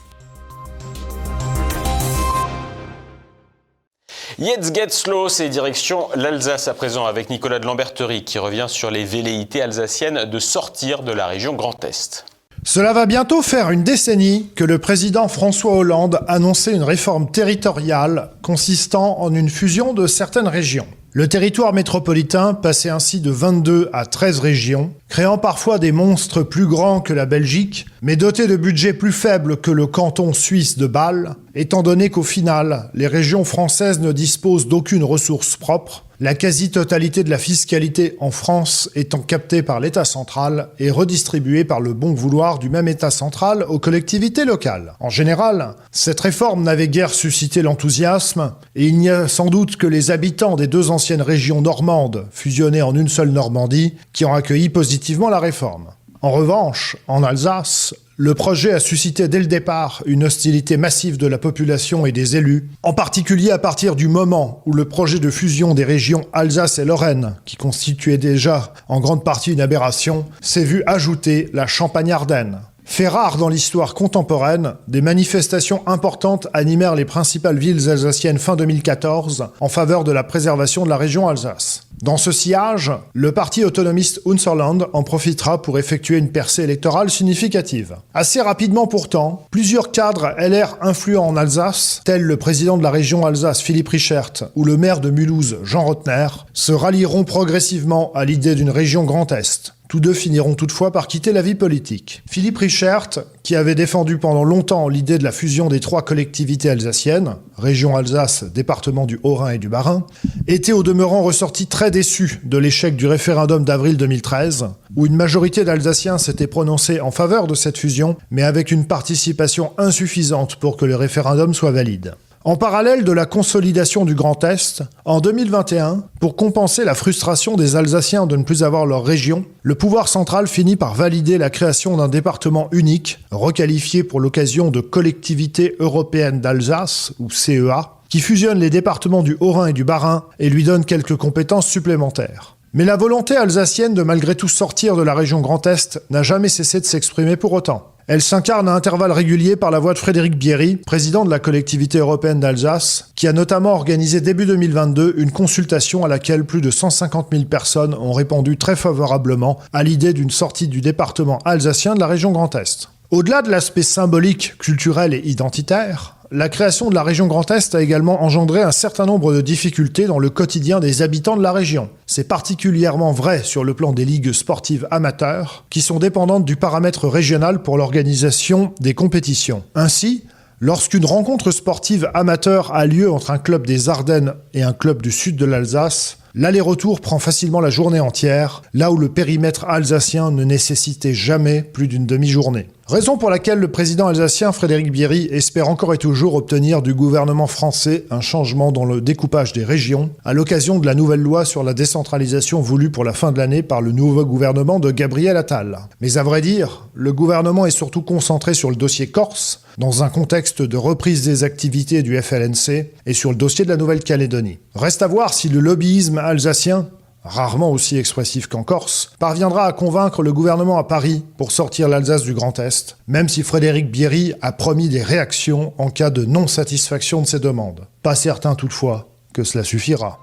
Jetzt 4.41 4.73
get 4.73 4.89
slow, 4.89 5.29
c'est 5.29 5.49
direction 5.49 6.07
l'Alsace 6.15 6.67
à 6.67 6.73
présent 6.73 7.05
avec 7.05 7.29
Nicolas 7.29 7.59
de 7.59 7.67
Lamberterie 7.67 8.23
qui 8.23 8.39
revient 8.39 8.65
sur 8.67 8.89
les 8.89 9.05
velléités 9.05 9.61
alsaciennes 9.61 10.25
de 10.25 10.39
sortir 10.39 11.03
de 11.03 11.11
la 11.11 11.27
région 11.27 11.53
Grand 11.53 11.85
Est. 11.85 12.25
Cela 12.63 12.91
va 12.91 13.05
bientôt 13.05 13.43
faire 13.43 13.69
une 13.69 13.83
décennie 13.83 14.49
que 14.55 14.63
le 14.63 14.79
président 14.79 15.27
François 15.27 15.73
Hollande 15.73 16.21
annonçait 16.27 16.73
une 16.73 16.81
réforme 16.81 17.29
territoriale 17.29 18.31
consistant 18.41 19.21
en 19.21 19.31
une 19.31 19.47
fusion 19.47 19.93
de 19.93 20.07
certaines 20.07 20.47
régions. 20.47 20.87
Le 21.13 21.27
territoire 21.27 21.73
métropolitain 21.73 22.53
passait 22.53 22.89
ainsi 22.89 23.19
de 23.19 23.31
22 23.31 23.89
à 23.91 24.05
13 24.05 24.39
régions, 24.39 24.93
créant 25.09 25.37
parfois 25.37 25.77
des 25.77 25.91
monstres 25.91 26.41
plus 26.41 26.65
grands 26.65 27.01
que 27.01 27.11
la 27.11 27.25
Belgique, 27.25 27.85
mais 28.01 28.15
dotés 28.15 28.47
de 28.47 28.55
budgets 28.55 28.93
plus 28.93 29.11
faibles 29.11 29.57
que 29.57 29.71
le 29.71 29.87
canton 29.87 30.31
suisse 30.31 30.77
de 30.77 30.87
Bâle, 30.87 31.35
étant 31.53 31.83
donné 31.83 32.09
qu'au 32.09 32.23
final, 32.23 32.89
les 32.93 33.07
régions 33.07 33.43
françaises 33.43 33.99
ne 33.99 34.13
disposent 34.13 34.69
d'aucune 34.69 35.03
ressource 35.03 35.57
propre, 35.57 36.05
la 36.21 36.35
quasi-totalité 36.35 37.23
de 37.23 37.31
la 37.31 37.39
fiscalité 37.39 38.15
en 38.19 38.29
France 38.29 38.91
étant 38.93 39.21
captée 39.21 39.63
par 39.63 39.79
l'État 39.79 40.05
central 40.05 40.69
et 40.77 40.91
redistribuée 40.91 41.65
par 41.65 41.81
le 41.81 41.93
bon 41.93 42.13
vouloir 42.13 42.59
du 42.59 42.69
même 42.69 42.87
État 42.87 43.09
central 43.09 43.65
aux 43.67 43.79
collectivités 43.79 44.45
locales. 44.45 44.93
En 44.99 45.09
général, 45.09 45.73
cette 45.91 46.19
réforme 46.19 46.61
n'avait 46.61 46.89
guère 46.89 47.09
suscité 47.09 47.63
l'enthousiasme, 47.63 48.53
et 48.75 48.85
il 48.85 48.99
n'y 48.99 49.09
a 49.09 49.27
sans 49.27 49.47
doute 49.47 49.77
que 49.77 49.87
les 49.87 50.11
habitants 50.11 50.57
des 50.57 50.67
deux 50.67 50.91
anciennes 50.91 51.23
régions 51.23 51.63
normandes, 51.63 52.27
fusionnées 52.29 52.83
en 52.83 52.95
une 52.95 53.09
seule 53.09 53.31
Normandie, 53.31 53.95
qui 54.13 54.23
ont 54.23 54.35
accueilli 54.35 54.69
positivement 54.69 55.29
la 55.29 55.39
réforme. 55.39 55.87
En 56.21 56.29
revanche, 56.29 56.97
en 57.07 57.23
Alsace, 57.23 57.95
le 58.23 58.35
projet 58.35 58.71
a 58.71 58.79
suscité 58.79 59.27
dès 59.27 59.39
le 59.39 59.47
départ 59.47 60.03
une 60.05 60.25
hostilité 60.25 60.77
massive 60.77 61.17
de 61.17 61.25
la 61.25 61.39
population 61.39 62.05
et 62.05 62.11
des 62.11 62.35
élus, 62.35 62.69
en 62.83 62.93
particulier 62.93 63.49
à 63.49 63.57
partir 63.57 63.95
du 63.95 64.07
moment 64.07 64.61
où 64.67 64.73
le 64.73 64.85
projet 64.85 65.17
de 65.17 65.31
fusion 65.31 65.73
des 65.73 65.83
régions 65.83 66.27
Alsace 66.31 66.77
et 66.77 66.85
Lorraine, 66.85 67.37
qui 67.45 67.55
constituait 67.55 68.19
déjà 68.19 68.75
en 68.87 68.99
grande 68.99 69.23
partie 69.23 69.53
une 69.53 69.59
aberration, 69.59 70.27
s'est 70.39 70.63
vu 70.63 70.83
ajouter 70.85 71.49
la 71.53 71.65
Champagne-Ardenne. 71.65 72.59
Fait 72.85 73.07
rare 73.07 73.37
dans 73.37 73.49
l'histoire 73.49 73.95
contemporaine, 73.95 74.75
des 74.87 75.01
manifestations 75.01 75.81
importantes 75.87 76.47
animèrent 76.53 76.93
les 76.93 77.05
principales 77.05 77.57
villes 77.57 77.89
alsaciennes 77.89 78.37
fin 78.37 78.55
2014 78.55 79.47
en 79.59 79.67
faveur 79.67 80.03
de 80.03 80.11
la 80.11 80.23
préservation 80.23 80.83
de 80.83 80.89
la 80.89 80.97
région 80.97 81.27
Alsace. 81.27 81.87
Dans 82.01 82.17
ce 82.17 82.31
sillage, 82.31 82.91
le 83.13 83.31
parti 83.31 83.63
autonomiste 83.63 84.21
Unserland 84.25 84.87
en 84.93 85.03
profitera 85.03 85.61
pour 85.61 85.77
effectuer 85.77 86.17
une 86.17 86.31
percée 86.31 86.63
électorale 86.63 87.11
significative. 87.11 87.95
Assez 88.15 88.41
rapidement 88.41 88.87
pourtant, 88.87 89.45
plusieurs 89.51 89.91
cadres 89.91 90.33
LR 90.39 90.77
influents 90.81 91.27
en 91.27 91.37
Alsace, 91.37 92.01
tels 92.03 92.23
le 92.23 92.37
président 92.37 92.79
de 92.79 92.83
la 92.83 92.89
région 92.89 93.23
Alsace 93.23 93.61
Philippe 93.61 93.89
Richert 93.89 94.33
ou 94.55 94.65
le 94.65 94.77
maire 94.77 94.99
de 94.99 95.11
Mulhouse 95.11 95.59
Jean 95.63 95.85
Rotner, 95.85 96.27
se 96.53 96.71
rallieront 96.71 97.23
progressivement 97.23 98.11
à 98.15 98.25
l'idée 98.25 98.55
d'une 98.55 98.71
région 98.71 99.03
Grand 99.03 99.31
Est. 99.31 99.75
Tous 99.91 99.99
deux 99.99 100.13
finiront 100.13 100.55
toutefois 100.55 100.93
par 100.93 101.09
quitter 101.09 101.33
la 101.33 101.41
vie 101.41 101.53
politique. 101.53 102.23
Philippe 102.25 102.59
Richert, 102.59 103.09
qui 103.43 103.57
avait 103.57 103.75
défendu 103.75 104.17
pendant 104.19 104.45
longtemps 104.45 104.87
l'idée 104.87 105.17
de 105.17 105.23
la 105.25 105.33
fusion 105.33 105.67
des 105.67 105.81
trois 105.81 106.01
collectivités 106.03 106.69
alsaciennes, 106.69 107.35
région 107.57 107.97
Alsace, 107.97 108.45
département 108.45 109.05
du 109.05 109.19
Haut-Rhin 109.23 109.49
et 109.49 109.57
du 109.57 109.67
Bas-Rhin, 109.67 110.05
était 110.47 110.71
au 110.71 110.83
demeurant 110.83 111.23
ressorti 111.23 111.67
très 111.67 111.91
déçu 111.91 112.39
de 112.45 112.57
l'échec 112.57 112.95
du 112.95 113.05
référendum 113.05 113.65
d'avril 113.65 113.97
2013, 113.97 114.67
où 114.95 115.07
une 115.07 115.17
majorité 115.17 115.65
d'Alsaciens 115.65 116.17
s'était 116.17 116.47
prononcée 116.47 117.01
en 117.01 117.11
faveur 117.11 117.45
de 117.45 117.53
cette 117.53 117.77
fusion, 117.77 118.15
mais 118.29 118.43
avec 118.43 118.71
une 118.71 118.85
participation 118.85 119.73
insuffisante 119.77 120.55
pour 120.55 120.77
que 120.77 120.85
le 120.85 120.95
référendum 120.95 121.53
soit 121.53 121.71
valide. 121.71 122.13
En 122.43 122.55
parallèle 122.55 123.03
de 123.03 123.11
la 123.11 123.27
consolidation 123.27 124.03
du 124.03 124.15
Grand 124.15 124.43
Est, 124.43 124.81
en 125.05 125.19
2021, 125.19 126.05
pour 126.19 126.35
compenser 126.35 126.83
la 126.83 126.95
frustration 126.95 127.55
des 127.55 127.75
Alsaciens 127.75 128.25
de 128.25 128.35
ne 128.35 128.41
plus 128.41 128.63
avoir 128.63 128.87
leur 128.87 129.05
région, 129.05 129.45
le 129.61 129.75
pouvoir 129.75 130.07
central 130.07 130.47
finit 130.47 130.75
par 130.75 130.95
valider 130.95 131.37
la 131.37 131.51
création 131.51 131.97
d'un 131.97 132.07
département 132.07 132.67
unique, 132.71 133.19
requalifié 133.29 134.03
pour 134.03 134.19
l'occasion 134.19 134.71
de 134.71 134.81
Collectivité 134.81 135.75
européenne 135.77 136.41
d'Alsace, 136.41 137.13
ou 137.19 137.29
CEA, 137.29 137.91
qui 138.09 138.21
fusionne 138.21 138.57
les 138.57 138.71
départements 138.71 139.21
du 139.21 139.37
Haut-Rhin 139.39 139.67
et 139.67 139.73
du 139.73 139.83
Bas-Rhin 139.83 140.23
et 140.39 140.49
lui 140.49 140.63
donne 140.63 140.83
quelques 140.83 141.17
compétences 141.17 141.67
supplémentaires. 141.67 142.57
Mais 142.73 142.85
la 142.85 142.97
volonté 142.97 143.35
alsacienne 143.35 143.93
de 143.93 144.01
malgré 144.01 144.33
tout 144.33 144.47
sortir 144.47 144.95
de 144.95 145.03
la 145.03 145.13
région 145.13 145.41
Grand 145.41 145.67
Est 145.67 146.01
n'a 146.09 146.23
jamais 146.23 146.49
cessé 146.49 146.79
de 146.79 146.85
s'exprimer 146.85 147.35
pour 147.35 147.53
autant. 147.53 147.91
Elle 148.13 148.21
s'incarne 148.21 148.67
à 148.67 148.73
intervalles 148.73 149.13
réguliers 149.13 149.55
par 149.55 149.71
la 149.71 149.79
voix 149.79 149.93
de 149.93 149.97
Frédéric 149.97 150.37
Bierry, 150.37 150.75
président 150.75 151.23
de 151.23 151.29
la 151.29 151.39
collectivité 151.39 151.99
européenne 151.99 152.41
d'Alsace, 152.41 153.09
qui 153.15 153.25
a 153.25 153.31
notamment 153.31 153.71
organisé 153.71 154.19
début 154.19 154.45
2022 154.45 155.13
une 155.15 155.31
consultation 155.31 156.03
à 156.03 156.09
laquelle 156.09 156.43
plus 156.43 156.59
de 156.59 156.71
150 156.71 157.29
000 157.31 157.45
personnes 157.45 157.93
ont 157.93 158.11
répondu 158.11 158.57
très 158.57 158.75
favorablement 158.75 159.59
à 159.71 159.83
l'idée 159.83 160.11
d'une 160.11 160.29
sortie 160.29 160.67
du 160.67 160.81
département 160.81 161.39
alsacien 161.45 161.93
de 161.95 162.01
la 162.01 162.07
région 162.07 162.33
Grand 162.33 162.53
Est. 162.53 162.89
Au-delà 163.11 163.43
de 163.43 163.49
l'aspect 163.49 163.81
symbolique, 163.81 164.57
culturel 164.57 165.13
et 165.13 165.21
identitaire, 165.23 166.17
la 166.33 166.47
création 166.47 166.89
de 166.89 166.95
la 166.95 167.03
région 167.03 167.27
Grand 167.27 167.51
Est 167.51 167.75
a 167.75 167.81
également 167.81 168.23
engendré 168.23 168.61
un 168.61 168.71
certain 168.71 169.05
nombre 169.05 169.33
de 169.33 169.41
difficultés 169.41 170.05
dans 170.05 170.17
le 170.17 170.29
quotidien 170.29 170.79
des 170.79 171.01
habitants 171.01 171.35
de 171.35 171.43
la 171.43 171.51
région. 171.51 171.89
C'est 172.07 172.27
particulièrement 172.27 173.11
vrai 173.11 173.43
sur 173.43 173.65
le 173.65 173.73
plan 173.73 173.91
des 173.91 174.05
ligues 174.05 174.31
sportives 174.31 174.87
amateurs, 174.91 175.65
qui 175.69 175.81
sont 175.81 175.99
dépendantes 175.99 176.45
du 176.45 176.55
paramètre 176.55 177.09
régional 177.09 177.61
pour 177.61 177.77
l'organisation 177.77 178.73
des 178.79 178.93
compétitions. 178.93 179.63
Ainsi, 179.75 180.23
Lorsqu'une 180.63 181.07
rencontre 181.07 181.49
sportive 181.49 182.11
amateur 182.13 182.71
a 182.75 182.85
lieu 182.85 183.11
entre 183.11 183.31
un 183.31 183.39
club 183.39 183.65
des 183.65 183.89
Ardennes 183.89 184.35
et 184.53 184.61
un 184.61 184.73
club 184.73 185.01
du 185.01 185.11
sud 185.11 185.35
de 185.35 185.45
l'Alsace, 185.45 186.19
l'aller-retour 186.35 187.01
prend 187.01 187.17
facilement 187.17 187.61
la 187.61 187.71
journée 187.71 187.99
entière, 187.99 188.61
là 188.75 188.91
où 188.91 188.97
le 188.97 189.09
périmètre 189.09 189.65
alsacien 189.65 190.29
ne 190.29 190.43
nécessitait 190.43 191.15
jamais 191.15 191.63
plus 191.63 191.87
d'une 191.87 192.05
demi-journée. 192.05 192.67
Raison 192.87 193.17
pour 193.17 193.29
laquelle 193.29 193.59
le 193.59 193.71
président 193.71 194.07
alsacien 194.07 194.51
Frédéric 194.51 194.91
Bierry 194.91 195.27
espère 195.31 195.69
encore 195.69 195.93
et 195.93 195.97
toujours 195.97 196.35
obtenir 196.35 196.81
du 196.81 196.93
gouvernement 196.93 197.47
français 197.47 198.05
un 198.09 198.21
changement 198.21 198.71
dans 198.71 198.83
le 198.85 198.99
découpage 198.99 199.53
des 199.53 199.63
régions 199.63 200.09
à 200.25 200.33
l'occasion 200.33 200.79
de 200.79 200.85
la 200.85 200.95
nouvelle 200.95 201.21
loi 201.21 201.45
sur 201.45 201.63
la 201.63 201.73
décentralisation 201.73 202.59
voulue 202.59 202.89
pour 202.89 203.05
la 203.05 203.13
fin 203.13 203.31
de 203.31 203.37
l'année 203.37 203.63
par 203.63 203.81
le 203.81 203.91
nouveau 203.91 204.25
gouvernement 204.25 204.79
de 204.79 204.91
Gabriel 204.91 205.37
Attal. 205.37 205.79
Mais 206.01 206.17
à 206.17 206.23
vrai 206.23 206.41
dire, 206.41 206.89
le 206.93 207.13
gouvernement 207.13 207.65
est 207.65 207.71
surtout 207.71 208.01
concentré 208.01 208.53
sur 208.53 208.69
le 208.69 208.75
dossier 208.75 209.07
Corse, 209.07 209.61
dans 209.77 210.03
un 210.03 210.09
contexte 210.09 210.61
de 210.61 210.77
reprise 210.77 211.23
des 211.23 211.43
activités 211.43 212.03
du 212.03 212.21
FLNC 212.21 212.91
et 213.05 213.13
sur 213.13 213.29
le 213.29 213.37
dossier 213.37 213.63
de 213.63 213.69
la 213.69 213.77
Nouvelle-Calédonie. 213.77 214.59
Reste 214.75 215.01
à 215.01 215.07
voir 215.07 215.33
si 215.33 215.47
le 215.47 215.59
lobbyisme 215.59 216.17
alsacien 216.17 216.89
rarement 217.23 217.71
aussi 217.71 217.97
expressif 217.97 218.47
qu'en 218.47 218.63
Corse, 218.63 219.11
parviendra 219.19 219.65
à 219.65 219.73
convaincre 219.73 220.23
le 220.23 220.33
gouvernement 220.33 220.77
à 220.77 220.83
Paris 220.83 221.23
pour 221.37 221.51
sortir 221.51 221.87
l'Alsace 221.87 222.23
du 222.23 222.33
Grand 222.33 222.57
Est, 222.59 222.97
même 223.07 223.29
si 223.29 223.43
Frédéric 223.43 223.91
Bierry 223.91 224.33
a 224.41 224.51
promis 224.51 224.89
des 224.89 225.03
réactions 225.03 225.73
en 225.77 225.89
cas 225.89 226.09
de 226.09 226.25
non-satisfaction 226.25 227.21
de 227.21 227.27
ses 227.27 227.39
demandes. 227.39 227.87
Pas 228.01 228.15
certain 228.15 228.55
toutefois 228.55 229.07
que 229.33 229.43
cela 229.43 229.63
suffira. 229.63 230.19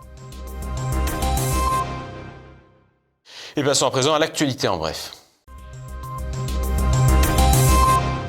Et 3.56 3.62
passons 3.62 3.86
à 3.86 3.90
présent 3.90 4.14
à 4.14 4.18
l'actualité 4.18 4.68
en 4.68 4.78
bref. 4.78 5.12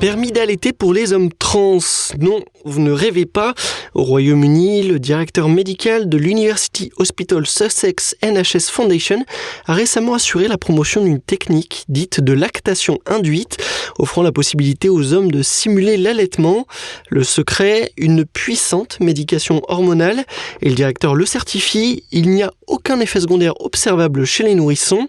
Permis 0.00 0.32
d'allaiter 0.32 0.72
pour 0.72 0.94
les 0.94 1.12
hommes 1.12 1.30
trans. 1.30 1.76
Non, 2.18 2.40
vous 2.64 2.80
ne 2.80 2.90
rêvez 2.90 3.26
pas. 3.26 3.52
Au 3.94 4.04
Royaume-Uni, 4.04 4.84
le 4.84 5.00
directeur 5.00 5.48
médical 5.48 6.08
de 6.08 6.16
l'University 6.16 6.92
Hospital 6.96 7.44
Sussex 7.44 8.14
NHS 8.22 8.70
Foundation 8.70 9.24
a 9.66 9.74
récemment 9.74 10.14
assuré 10.14 10.46
la 10.46 10.58
promotion 10.58 11.02
d'une 11.02 11.20
technique 11.20 11.84
dite 11.88 12.20
de 12.20 12.32
lactation 12.32 12.98
induite, 13.06 13.56
offrant 13.98 14.22
la 14.22 14.30
possibilité 14.30 14.88
aux 14.88 15.12
hommes 15.12 15.32
de 15.32 15.42
simuler 15.42 15.96
l'allaitement. 15.96 16.66
Le 17.08 17.24
secret, 17.24 17.90
une 17.96 18.24
puissante 18.24 19.00
médication 19.00 19.60
hormonale, 19.66 20.24
et 20.62 20.68
le 20.68 20.74
directeur 20.76 21.16
le 21.16 21.26
certifie, 21.26 22.04
il 22.12 22.30
n'y 22.30 22.44
a 22.44 22.52
aucun 22.68 23.00
effet 23.00 23.20
secondaire 23.20 23.60
observable 23.60 24.24
chez 24.24 24.44
les 24.44 24.54
nourrissons. 24.54 25.08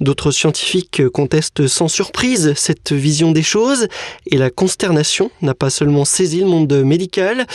D'autres 0.00 0.30
scientifiques 0.30 1.06
contestent 1.10 1.66
sans 1.66 1.88
surprise 1.88 2.54
cette 2.56 2.92
vision 2.92 3.32
des 3.32 3.42
choses 3.42 3.88
et 4.26 4.38
la 4.38 4.48
consternation 4.48 5.30
n'a 5.42 5.54
pas 5.54 5.68
seulement 5.68 6.06
saisi 6.06 6.40
le 6.40 6.46
monde 6.46 6.72
médical. 6.84 7.46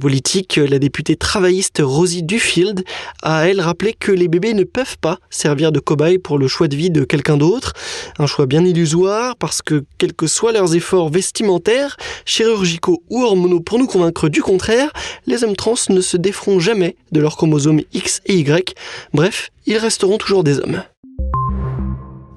Politique, 0.00 0.56
la 0.56 0.80
députée 0.80 1.14
travailliste 1.14 1.80
Rosie 1.80 2.24
Duffield 2.24 2.82
a, 3.22 3.46
elle, 3.46 3.60
rappelé 3.60 3.92
que 3.92 4.10
les 4.10 4.26
bébés 4.26 4.54
ne 4.54 4.64
peuvent 4.64 4.98
pas 4.98 5.18
servir 5.30 5.70
de 5.70 5.78
cobaye 5.78 6.18
pour 6.18 6.38
le 6.38 6.48
choix 6.48 6.66
de 6.66 6.74
vie 6.74 6.90
de 6.90 7.04
quelqu'un 7.04 7.36
d'autre. 7.36 7.74
Un 8.18 8.26
choix 8.26 8.46
bien 8.46 8.64
illusoire 8.64 9.36
parce 9.36 9.62
que, 9.62 9.84
quels 9.98 10.14
que 10.14 10.26
soient 10.26 10.52
leurs 10.52 10.74
efforts 10.74 11.10
vestimentaires, 11.10 11.96
chirurgicaux 12.24 13.04
ou 13.10 13.22
hormonaux 13.22 13.60
pour 13.60 13.78
nous 13.78 13.86
convaincre 13.86 14.28
du 14.28 14.42
contraire, 14.42 14.90
les 15.26 15.44
hommes 15.44 15.54
trans 15.54 15.74
ne 15.90 16.00
se 16.00 16.16
déferont 16.16 16.58
jamais 16.58 16.96
de 17.12 17.20
leurs 17.20 17.36
chromosomes 17.36 17.82
X 17.92 18.20
et 18.26 18.34
Y. 18.34 18.74
Bref, 19.14 19.50
ils 19.66 19.76
resteront 19.76 20.18
toujours 20.18 20.42
des 20.42 20.58
hommes. 20.58 20.82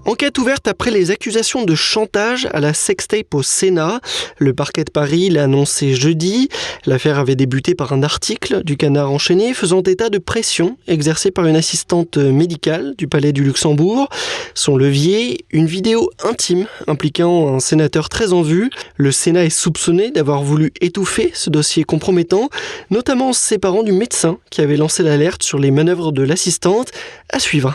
Enquête 0.06 0.38
ouverte 0.38 0.68
après 0.68 0.92
les 0.92 1.12
accusations 1.12 1.64
de 1.64 1.76
chantage 1.76 2.50
à 2.52 2.60
la 2.60 2.74
sextape 2.74 3.34
au 3.34 3.42
Sénat. 3.42 4.02
Le 4.38 4.54
parquet 4.54 4.84
de 4.84 4.92
Paris 4.92 5.30
l'a 5.30 5.46
annoncé 5.46 5.96
jeudi. 5.96 6.50
L'affaire 6.86 7.20
avait 7.20 7.38
débuté 7.38 7.74
par 7.74 7.94
un 7.94 8.04
article 8.04 8.66
du 8.66 8.76
Canard 8.76 9.12
enchaîné 9.12 9.54
faisant 9.54 9.82
état 9.82 10.10
de 10.10 10.18
pression 10.18 10.78
exercée 10.88 11.32
par 11.32 11.46
une 11.46 11.56
assistante 11.56 12.18
médicale 12.18 12.96
du 12.98 13.08
Palais 13.08 13.32
du 13.32 13.46
Luxembourg. 13.46 14.10
Son 14.56 14.76
levier, 14.76 15.46
une 15.52 15.68
vidéo 15.68 16.10
intime 16.26 16.68
impliquant 16.88 17.56
un 17.56 17.62
sénateur 17.62 18.10
très 18.10 18.34
en 18.34 18.42
vue. 18.42 18.70
Le 18.98 19.14
Sénat 19.14 19.46
est 19.46 19.50
soupçonné 19.50 20.12
d'avoir 20.12 20.44
voulu 20.44 20.74
étouffer 20.82 21.32
ce 21.34 21.50
dossier 21.50 21.86
compromettant, 21.86 22.50
notamment 22.90 23.30
en 23.30 23.34
se 23.34 23.40
séparant 23.40 23.84
du 23.84 23.94
médecin 23.94 24.38
qui 24.50 24.60
avait 24.60 24.78
lancé 24.78 25.02
l'alerte 25.02 25.44
sur 25.44 25.60
les 25.60 25.72
manœuvres 25.72 26.12
de 26.12 26.24
l'assistante. 26.24 26.92
À 27.30 27.40
suivre 27.40 27.74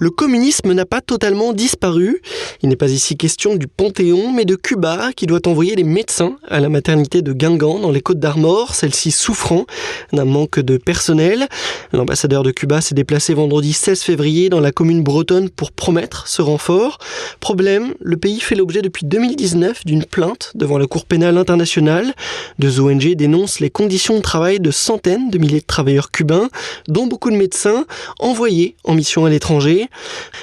le 0.00 0.08
communisme 0.08 0.72
n'a 0.72 0.86
pas 0.86 1.02
totalement 1.02 1.52
disparu. 1.52 2.22
Il 2.62 2.70
n'est 2.70 2.76
pas 2.76 2.90
ici 2.90 3.18
question 3.18 3.54
du 3.54 3.68
Panthéon, 3.68 4.32
mais 4.32 4.46
de 4.46 4.56
Cuba 4.56 5.10
qui 5.14 5.26
doit 5.26 5.46
envoyer 5.46 5.76
des 5.76 5.84
médecins 5.84 6.36
à 6.48 6.58
la 6.58 6.70
maternité 6.70 7.20
de 7.20 7.34
Guingamp 7.34 7.78
dans 7.80 7.90
les 7.90 8.00
Côtes 8.00 8.18
d'Armor, 8.18 8.74
celle-ci 8.74 9.10
souffrant 9.10 9.66
d'un 10.14 10.24
manque 10.24 10.58
de 10.58 10.78
personnel. 10.78 11.48
L'ambassadeur 11.92 12.42
de 12.42 12.50
Cuba 12.50 12.80
s'est 12.80 12.94
déplacé 12.94 13.34
vendredi 13.34 13.74
16 13.74 14.00
février 14.00 14.48
dans 14.48 14.60
la 14.60 14.72
commune 14.72 15.02
bretonne 15.02 15.50
pour 15.50 15.70
promettre 15.70 16.26
ce 16.28 16.40
renfort. 16.40 16.96
Problème, 17.38 17.92
le 18.00 18.16
pays 18.16 18.40
fait 18.40 18.54
l'objet 18.54 18.80
depuis 18.80 19.04
2019 19.04 19.84
d'une 19.84 20.06
plainte 20.06 20.52
devant 20.54 20.78
la 20.78 20.86
Cour 20.86 21.04
pénale 21.04 21.36
internationale. 21.36 22.14
Deux 22.58 22.80
ONG 22.80 23.14
dénoncent 23.16 23.60
les 23.60 23.70
conditions 23.70 24.16
de 24.16 24.22
travail 24.22 24.60
de 24.60 24.70
centaines 24.70 25.28
de 25.28 25.36
milliers 25.36 25.60
de 25.60 25.66
travailleurs 25.66 26.10
cubains, 26.10 26.48
dont 26.88 27.06
beaucoup 27.06 27.30
de 27.30 27.36
médecins, 27.36 27.84
envoyés 28.18 28.76
en 28.84 28.94
mission 28.94 29.26
à 29.26 29.30
l'étranger. 29.30 29.89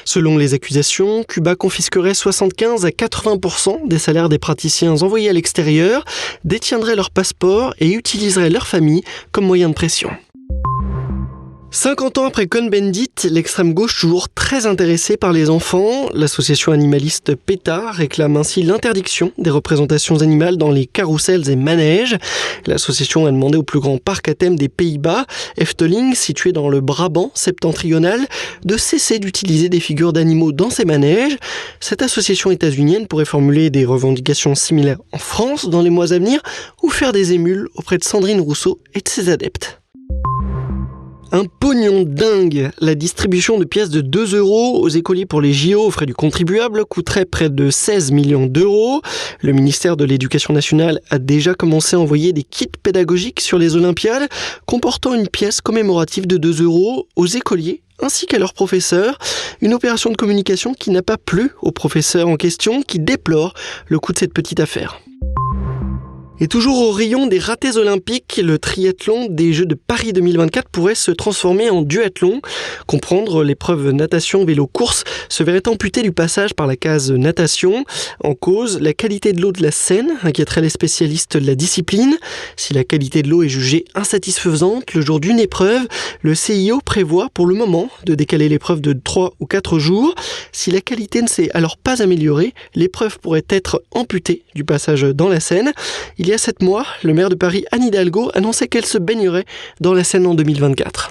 Selon 0.06 0.38
les 0.38 0.54
accusations, 0.54 1.24
Cuba 1.24 1.56
confisquerait 1.56 2.14
75 2.14 2.86
à 2.86 2.90
80% 2.90 3.88
des 3.88 4.00
salaires 4.00 4.30
des 4.30 4.40
praticiens 4.40 5.02
envoyés 5.02 5.30
à 5.30 5.34
l'extérieur, 5.34 6.06
détiendrait 6.44 6.96
leur 6.96 7.12
passeport 7.12 7.74
et 7.80 7.92
utiliserait 7.92 8.50
leur 8.50 8.68
famille 8.68 9.04
comme 9.32 9.46
moyen 9.46 9.70
de 9.70 9.74
pression. 9.74 10.10
50 11.70 12.18
ans 12.18 12.26
après 12.26 12.48
Cohn-Bendit, 12.48 13.12
l'extrême 13.30 13.74
gauche 13.74 14.00
toujours 14.00 14.30
très 14.30 14.66
intéressée 14.66 15.18
par 15.18 15.34
les 15.34 15.50
enfants, 15.50 16.08
l'association 16.14 16.72
animaliste 16.72 17.36
PETA 17.36 17.92
réclame 17.92 18.38
ainsi 18.38 18.64
l'interdiction 18.64 19.34
des 19.38 19.50
représentations 19.50 20.22
animales 20.22 20.56
dans 20.56 20.72
les 20.72 20.86
carousels 20.86 21.50
et 21.50 21.58
manèges. 21.58 22.18
L'association 22.68 23.26
a 23.26 23.32
demandé 23.32 23.58
au 23.58 23.64
plus 23.64 23.82
grand 23.82 23.98
parc 23.98 24.30
à 24.30 24.34
thème 24.34 24.56
des 24.56 24.70
Pays-Bas, 24.70 25.26
Efteling, 25.58 26.16
situé 26.16 26.54
dans 26.54 26.70
le 26.70 26.80
Brabant 26.80 27.32
septentrional, 27.34 28.22
de 28.64 28.78
cesser 28.78 29.20
d'utiliser 29.20 29.68
des 29.68 29.82
figures 29.82 30.14
d'animaux 30.14 30.54
dans 30.54 30.70
ses 30.70 30.86
manèges. 30.86 31.38
Cette 31.82 32.02
association 32.02 32.50
états-unienne 32.50 33.08
pourrait 33.08 33.26
formuler 33.26 33.70
des 33.70 33.84
revendications 33.84 34.56
similaires 34.56 35.02
en 35.12 35.18
France 35.18 35.68
dans 35.70 35.82
les 35.82 35.90
mois 35.90 36.14
à 36.14 36.18
venir 36.18 36.42
ou 36.82 36.90
faire 36.90 37.12
des 37.12 37.34
émules 37.34 37.68
auprès 37.76 37.98
de 37.98 38.06
Sandrine 38.06 38.40
Rousseau 38.40 38.80
et 38.96 39.02
de 39.02 39.10
ses 39.10 39.28
adeptes. 39.30 39.82
Un 41.34 41.44
pognon 41.46 42.04
dingue 42.08 42.72
La 42.80 42.96
distribution 42.96 43.60
de 43.60 43.66
pièces 43.66 43.90
de 43.90 44.00
2 44.00 44.38
euros 44.38 44.80
aux 44.80 44.88
écoliers 44.88 45.26
pour 45.26 45.42
les 45.42 45.52
JO 45.52 45.82
aux 45.82 45.92
frais 45.92 46.06
du 46.06 46.14
contribuable 46.14 46.86
coûterait 46.86 47.26
près 47.26 47.50
de 47.50 47.70
16 47.70 48.12
millions 48.12 48.46
d'euros. 48.46 49.02
Le 49.42 49.52
ministère 49.52 49.98
de 49.98 50.06
l'Éducation 50.06 50.54
nationale 50.54 51.02
a 51.10 51.20
déjà 51.20 51.54
commencé 51.54 51.98
à 51.98 52.00
envoyer 52.00 52.32
des 52.32 52.44
kits 52.44 52.72
pédagogiques 52.82 53.42
sur 53.42 53.58
les 53.58 53.76
Olympiades 53.76 54.30
comportant 54.66 55.14
une 55.14 55.28
pièce 55.28 55.60
commémorative 55.60 56.28
de 56.28 56.38
2 56.38 56.64
euros 56.64 57.08
aux 57.18 57.28
écoliers 57.28 57.82
ainsi 58.02 58.26
qu'à 58.26 58.40
leurs 58.40 58.54
professeurs. 58.54 59.18
Une 59.60 59.74
opération 59.74 60.10
de 60.10 60.16
communication 60.16 60.74
qui 60.74 60.92
n'a 60.92 61.02
pas 61.02 61.18
plu 61.18 61.52
aux 61.62 61.72
professeurs 61.72 62.30
en 62.30 62.38
question 62.38 62.82
qui 62.84 63.00
déplorent 63.00 63.54
le 63.88 64.00
coût 64.00 64.14
de 64.14 64.20
cette 64.20 64.34
petite 64.34 64.62
affaire. 64.62 65.02
Et 66.40 66.48
toujours 66.48 66.80
au 66.82 66.92
rayon 66.92 67.26
des 67.26 67.40
ratés 67.40 67.78
olympiques, 67.78 68.40
le 68.44 68.60
triathlon 68.60 69.26
des 69.28 69.54
Jeux 69.54 69.66
de 69.66 69.74
Paris 69.74 70.14
2024 70.14 70.70
pourrait 70.70 70.94
se 70.94 71.10
transformer 71.10 71.72
en 71.72 71.82
duathlon. 71.82 72.42
Comprendre 72.86 73.44
l'épreuve 73.44 73.90
natation 73.90 74.46
vélo 74.46 74.68
course 74.68 75.04
se 75.30 75.42
verrait 75.42 75.68
amputé 75.68 76.04
du 76.04 76.12
passage 76.12 76.54
par 76.54 76.68
la 76.68 76.76
case 76.76 77.12
natation. 77.12 77.86
En 78.24 78.36
cause, 78.36 78.80
la 78.80 78.94
qualité 78.94 79.34
de 79.34 79.42
l'eau 79.42 79.52
de 79.52 79.64
la 79.64 79.72
Seine 79.72 80.12
inquiéterait 80.22 80.62
les 80.62 80.70
spécialistes 80.70 81.38
de 81.38 81.48
la 81.48 81.56
discipline. 81.56 82.16
Si 82.56 82.76
la 82.76 82.84
qualité 82.84 83.24
de 83.24 83.30
l'eau 83.30 83.42
est 83.42 83.50
jugée 83.50 83.86
insatisfaisante 83.96 84.94
le 84.94 85.02
jour 85.02 85.20
d'une 85.20 85.40
épreuve, 85.40 85.88
le 86.22 86.36
CIO 86.36 86.82
prévoit 86.86 87.30
pour 87.34 87.48
le 87.48 87.56
moment 87.56 87.90
de 88.06 88.14
décaler 88.14 88.48
l'épreuve 88.48 88.82
de 88.82 88.94
3 88.94 89.34
ou 89.40 89.48
4 89.48 89.80
jours. 89.80 90.14
Si 90.52 90.70
la 90.70 90.82
qualité 90.82 91.24
ne 91.24 91.28
s'est 91.28 91.50
alors 91.56 91.78
pas 91.78 92.04
améliorée, 92.04 92.54
l'épreuve 92.76 93.18
pourrait 93.18 93.46
être 93.50 93.82
amputée 93.90 94.44
du 94.54 94.64
passage 94.64 95.02
dans 95.02 95.30
la 95.30 95.40
Seine. 95.40 95.74
Il 96.28 96.32
y 96.32 96.34
a 96.34 96.38
sept 96.38 96.62
mois, 96.62 96.86
le 97.04 97.14
maire 97.14 97.30
de 97.30 97.36
Paris, 97.36 97.64
Anne 97.72 97.84
Hidalgo, 97.84 98.32
annonçait 98.34 98.68
qu'elle 98.68 98.86
se 98.86 98.98
baignerait 98.98 99.46
dans 99.80 99.94
la 99.94 100.04
Seine 100.04 100.28
en 100.28 100.34
2024. 100.36 101.10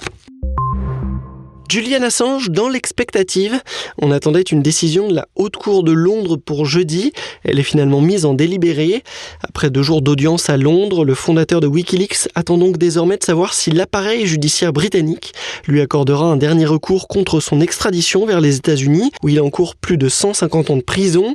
Julian 1.69 2.03
Assange 2.03 2.51
dans 2.51 2.69
l'expectative. 2.69 3.61
On 4.01 4.11
attendait 4.11 4.43
une 4.43 4.63
décision 4.63 5.09
de 5.09 5.15
la 5.15 5.27
Haute 5.35 5.57
Cour 5.57 5.83
de 5.83 5.93
Londres 5.93 6.37
pour 6.37 6.65
jeudi. 6.67 7.13
Elle 7.45 7.59
est 7.59 7.65
finalement 7.65 8.01
mise 8.01 8.25
en 8.25 8.35
délibéré. 8.35 9.03
Après 9.43 9.71
deux 9.71 9.83
jours 9.83 10.03
d'audience 10.03 10.49
à 10.49 10.57
Londres, 10.57 11.05
le 11.05 11.15
fondateur 11.15 11.61
de 11.61 11.67
Wikileaks 11.67 12.29
attend 12.35 12.59
donc 12.59 12.79
désormais 12.79 13.17
de 13.17 13.25
savoir 13.25 13.55
si 13.55 13.71
l'appareil 13.71 14.27
judiciaire 14.27 14.73
britannique 14.73 15.33
lui 15.67 15.81
accordera 15.81 16.27
un 16.27 16.37
dernier 16.37 16.67
recours 16.67 17.09
contre 17.09 17.41
son 17.41 17.61
extradition 17.61 18.27
vers 18.27 18.41
les 18.41 18.57
États-Unis, 18.57 19.11
où 19.23 19.29
il 19.29 19.41
encourt 19.41 19.75
plus 19.75 19.99
de 19.99 20.09
150 20.09 20.71
ans 20.71 20.77
de 20.77 20.83
prison. 20.83 21.35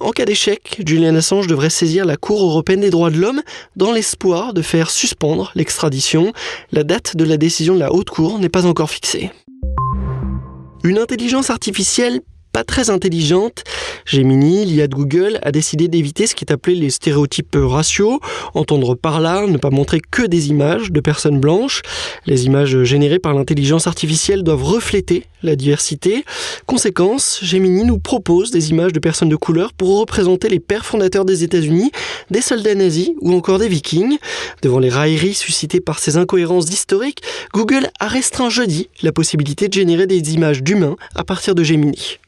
En 0.00 0.10
cas 0.10 0.24
d'échec, 0.24 0.80
Julian 0.86 1.16
Assange 1.16 1.46
devrait 1.48 1.70
saisir 1.70 2.04
la 2.04 2.16
Cour 2.16 2.42
européenne 2.42 2.80
des 2.80 2.90
droits 2.90 3.10
de 3.10 3.18
l'homme 3.18 3.42
dans 3.76 3.92
l'espoir 3.92 4.54
de 4.54 4.62
faire 4.62 4.90
suspendre 4.90 5.50
l'extradition. 5.54 6.32
La 6.70 6.84
date 6.84 7.16
de 7.16 7.24
la 7.24 7.36
décision 7.36 7.74
de 7.74 7.80
la 7.80 7.92
Haute 7.92 8.10
Cour 8.10 8.38
n'est 8.38 8.48
pas 8.48 8.66
encore 8.66 8.90
fixée. 8.90 9.30
Une 10.84 10.98
intelligence 10.98 11.50
artificielle 11.50 12.20
pas 12.52 12.64
très 12.64 12.90
intelligente, 12.90 13.64
Gemini, 14.04 14.64
l'IA 14.64 14.86
de 14.86 14.94
Google, 14.94 15.38
a 15.42 15.52
décidé 15.52 15.88
d'éviter 15.88 16.26
ce 16.26 16.34
qui 16.34 16.44
est 16.44 16.52
appelé 16.52 16.76
les 16.76 16.90
stéréotypes 16.90 17.56
raciaux, 17.58 18.20
entendre 18.54 18.94
par 18.94 19.20
là 19.20 19.46
ne 19.46 19.56
pas 19.56 19.70
montrer 19.70 20.00
que 20.00 20.22
des 20.22 20.48
images 20.48 20.92
de 20.92 21.00
personnes 21.00 21.40
blanches. 21.40 21.82
Les 22.26 22.46
images 22.46 22.82
générées 22.82 23.18
par 23.18 23.34
l'intelligence 23.34 23.86
artificielle 23.86 24.42
doivent 24.42 24.64
refléter 24.64 25.24
la 25.42 25.56
diversité. 25.56 26.24
Conséquence, 26.66 27.40
Gemini 27.42 27.84
nous 27.84 27.98
propose 27.98 28.50
des 28.50 28.70
images 28.70 28.92
de 28.92 29.00
personnes 29.00 29.28
de 29.28 29.36
couleur 29.36 29.72
pour 29.72 29.98
représenter 29.98 30.48
les 30.48 30.60
pères 30.60 30.86
fondateurs 30.86 31.24
des 31.24 31.44
États-Unis, 31.44 31.90
des 32.30 32.42
soldats 32.42 32.74
nazis 32.74 33.10
ou 33.20 33.32
encore 33.32 33.58
des 33.58 33.68
vikings. 33.68 34.18
Devant 34.62 34.78
les 34.78 34.90
railleries 34.90 35.34
suscitées 35.34 35.80
par 35.80 35.98
ces 35.98 36.16
incohérences 36.16 36.68
historiques, 36.68 37.22
Google 37.52 37.88
a 37.98 38.08
restreint 38.08 38.50
jeudi 38.50 38.88
la 39.02 39.12
possibilité 39.12 39.68
de 39.68 39.72
générer 39.74 40.06
des 40.06 40.34
images 40.34 40.62
d'humains 40.62 40.96
à 41.14 41.24
partir 41.24 41.54
de 41.54 41.64
Gemini. 41.64 42.18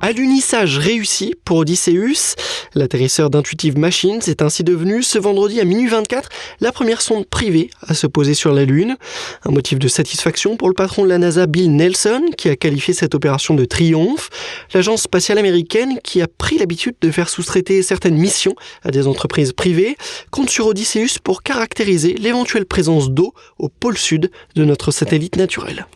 Alunissage 0.00 0.78
réussi 0.78 1.34
pour 1.44 1.58
Odysseus. 1.58 2.36
L'atterrisseur 2.74 3.30
d'Intuitive 3.30 3.76
Machines 3.76 4.20
est 4.28 4.42
ainsi 4.42 4.62
devenu 4.62 5.02
ce 5.02 5.18
vendredi 5.18 5.60
à 5.60 5.64
minuit 5.64 5.88
24 5.88 6.28
la 6.60 6.70
première 6.70 7.00
sonde 7.00 7.26
privée 7.26 7.70
à 7.82 7.94
se 7.94 8.06
poser 8.06 8.34
sur 8.34 8.52
la 8.52 8.64
Lune. 8.64 8.96
Un 9.44 9.50
motif 9.50 9.80
de 9.80 9.88
satisfaction 9.88 10.56
pour 10.56 10.68
le 10.68 10.74
patron 10.74 11.02
de 11.02 11.08
la 11.08 11.18
NASA 11.18 11.46
Bill 11.46 11.74
Nelson 11.74 12.26
qui 12.36 12.48
a 12.48 12.54
qualifié 12.54 12.94
cette 12.94 13.16
opération 13.16 13.54
de 13.54 13.64
triomphe. 13.64 14.30
L'agence 14.72 15.02
spatiale 15.02 15.38
américaine 15.38 15.98
qui 16.04 16.22
a 16.22 16.28
pris 16.28 16.58
l'habitude 16.58 16.94
de 17.00 17.10
faire 17.10 17.28
sous-traiter 17.28 17.82
certaines 17.82 18.16
missions 18.16 18.54
à 18.84 18.92
des 18.92 19.08
entreprises 19.08 19.52
privées 19.52 19.96
compte 20.30 20.48
sur 20.48 20.68
Odysseus 20.68 21.18
pour 21.22 21.42
caractériser 21.42 22.14
l'éventuelle 22.14 22.66
présence 22.66 23.10
d'eau 23.10 23.34
au 23.58 23.68
pôle 23.68 23.98
sud 23.98 24.30
de 24.54 24.64
notre 24.64 24.92
satellite 24.92 25.36
naturel. 25.36 25.86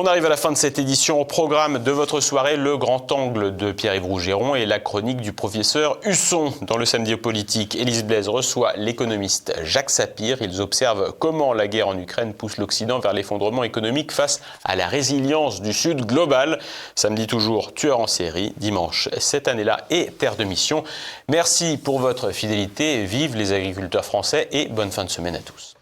On 0.00 0.06
arrive 0.06 0.26
à 0.26 0.28
la 0.28 0.36
fin 0.36 0.52
de 0.52 0.56
cette 0.56 0.78
édition. 0.78 1.20
Au 1.20 1.24
programme 1.24 1.82
de 1.82 1.90
votre 1.90 2.20
soirée, 2.20 2.56
le 2.56 2.76
grand 2.76 3.10
angle 3.10 3.56
de 3.56 3.72
Pierre-Yves 3.72 4.04
Rougeron 4.04 4.54
et 4.54 4.64
la 4.64 4.78
chronique 4.78 5.20
du 5.20 5.32
professeur 5.32 5.98
Husson. 6.04 6.54
Dans 6.62 6.76
le 6.76 6.84
samedi 6.84 7.16
politique, 7.16 7.74
Élise 7.74 8.04
Blaise 8.04 8.28
reçoit 8.28 8.74
l'économiste 8.76 9.52
Jacques 9.64 9.90
Sapir. 9.90 10.40
Ils 10.40 10.60
observent 10.60 11.12
comment 11.18 11.52
la 11.52 11.66
guerre 11.66 11.88
en 11.88 11.98
Ukraine 11.98 12.32
pousse 12.32 12.58
l'Occident 12.58 13.00
vers 13.00 13.12
l'effondrement 13.12 13.64
économique 13.64 14.12
face 14.12 14.40
à 14.64 14.76
la 14.76 14.86
résilience 14.86 15.62
du 15.62 15.72
Sud 15.72 16.06
global. 16.06 16.60
Samedi 16.94 17.26
toujours, 17.26 17.74
tueur 17.74 17.98
en 17.98 18.06
série. 18.06 18.54
Dimanche, 18.56 19.08
cette 19.18 19.48
année-là, 19.48 19.84
et 19.90 20.12
terre 20.12 20.36
de 20.36 20.44
mission. 20.44 20.84
Merci 21.28 21.76
pour 21.76 21.98
votre 21.98 22.30
fidélité. 22.30 23.04
Vive 23.04 23.34
les 23.34 23.52
agriculteurs 23.52 24.04
français 24.04 24.46
et 24.52 24.66
bonne 24.68 24.92
fin 24.92 25.02
de 25.02 25.10
semaine 25.10 25.34
à 25.34 25.40
tous. 25.40 25.77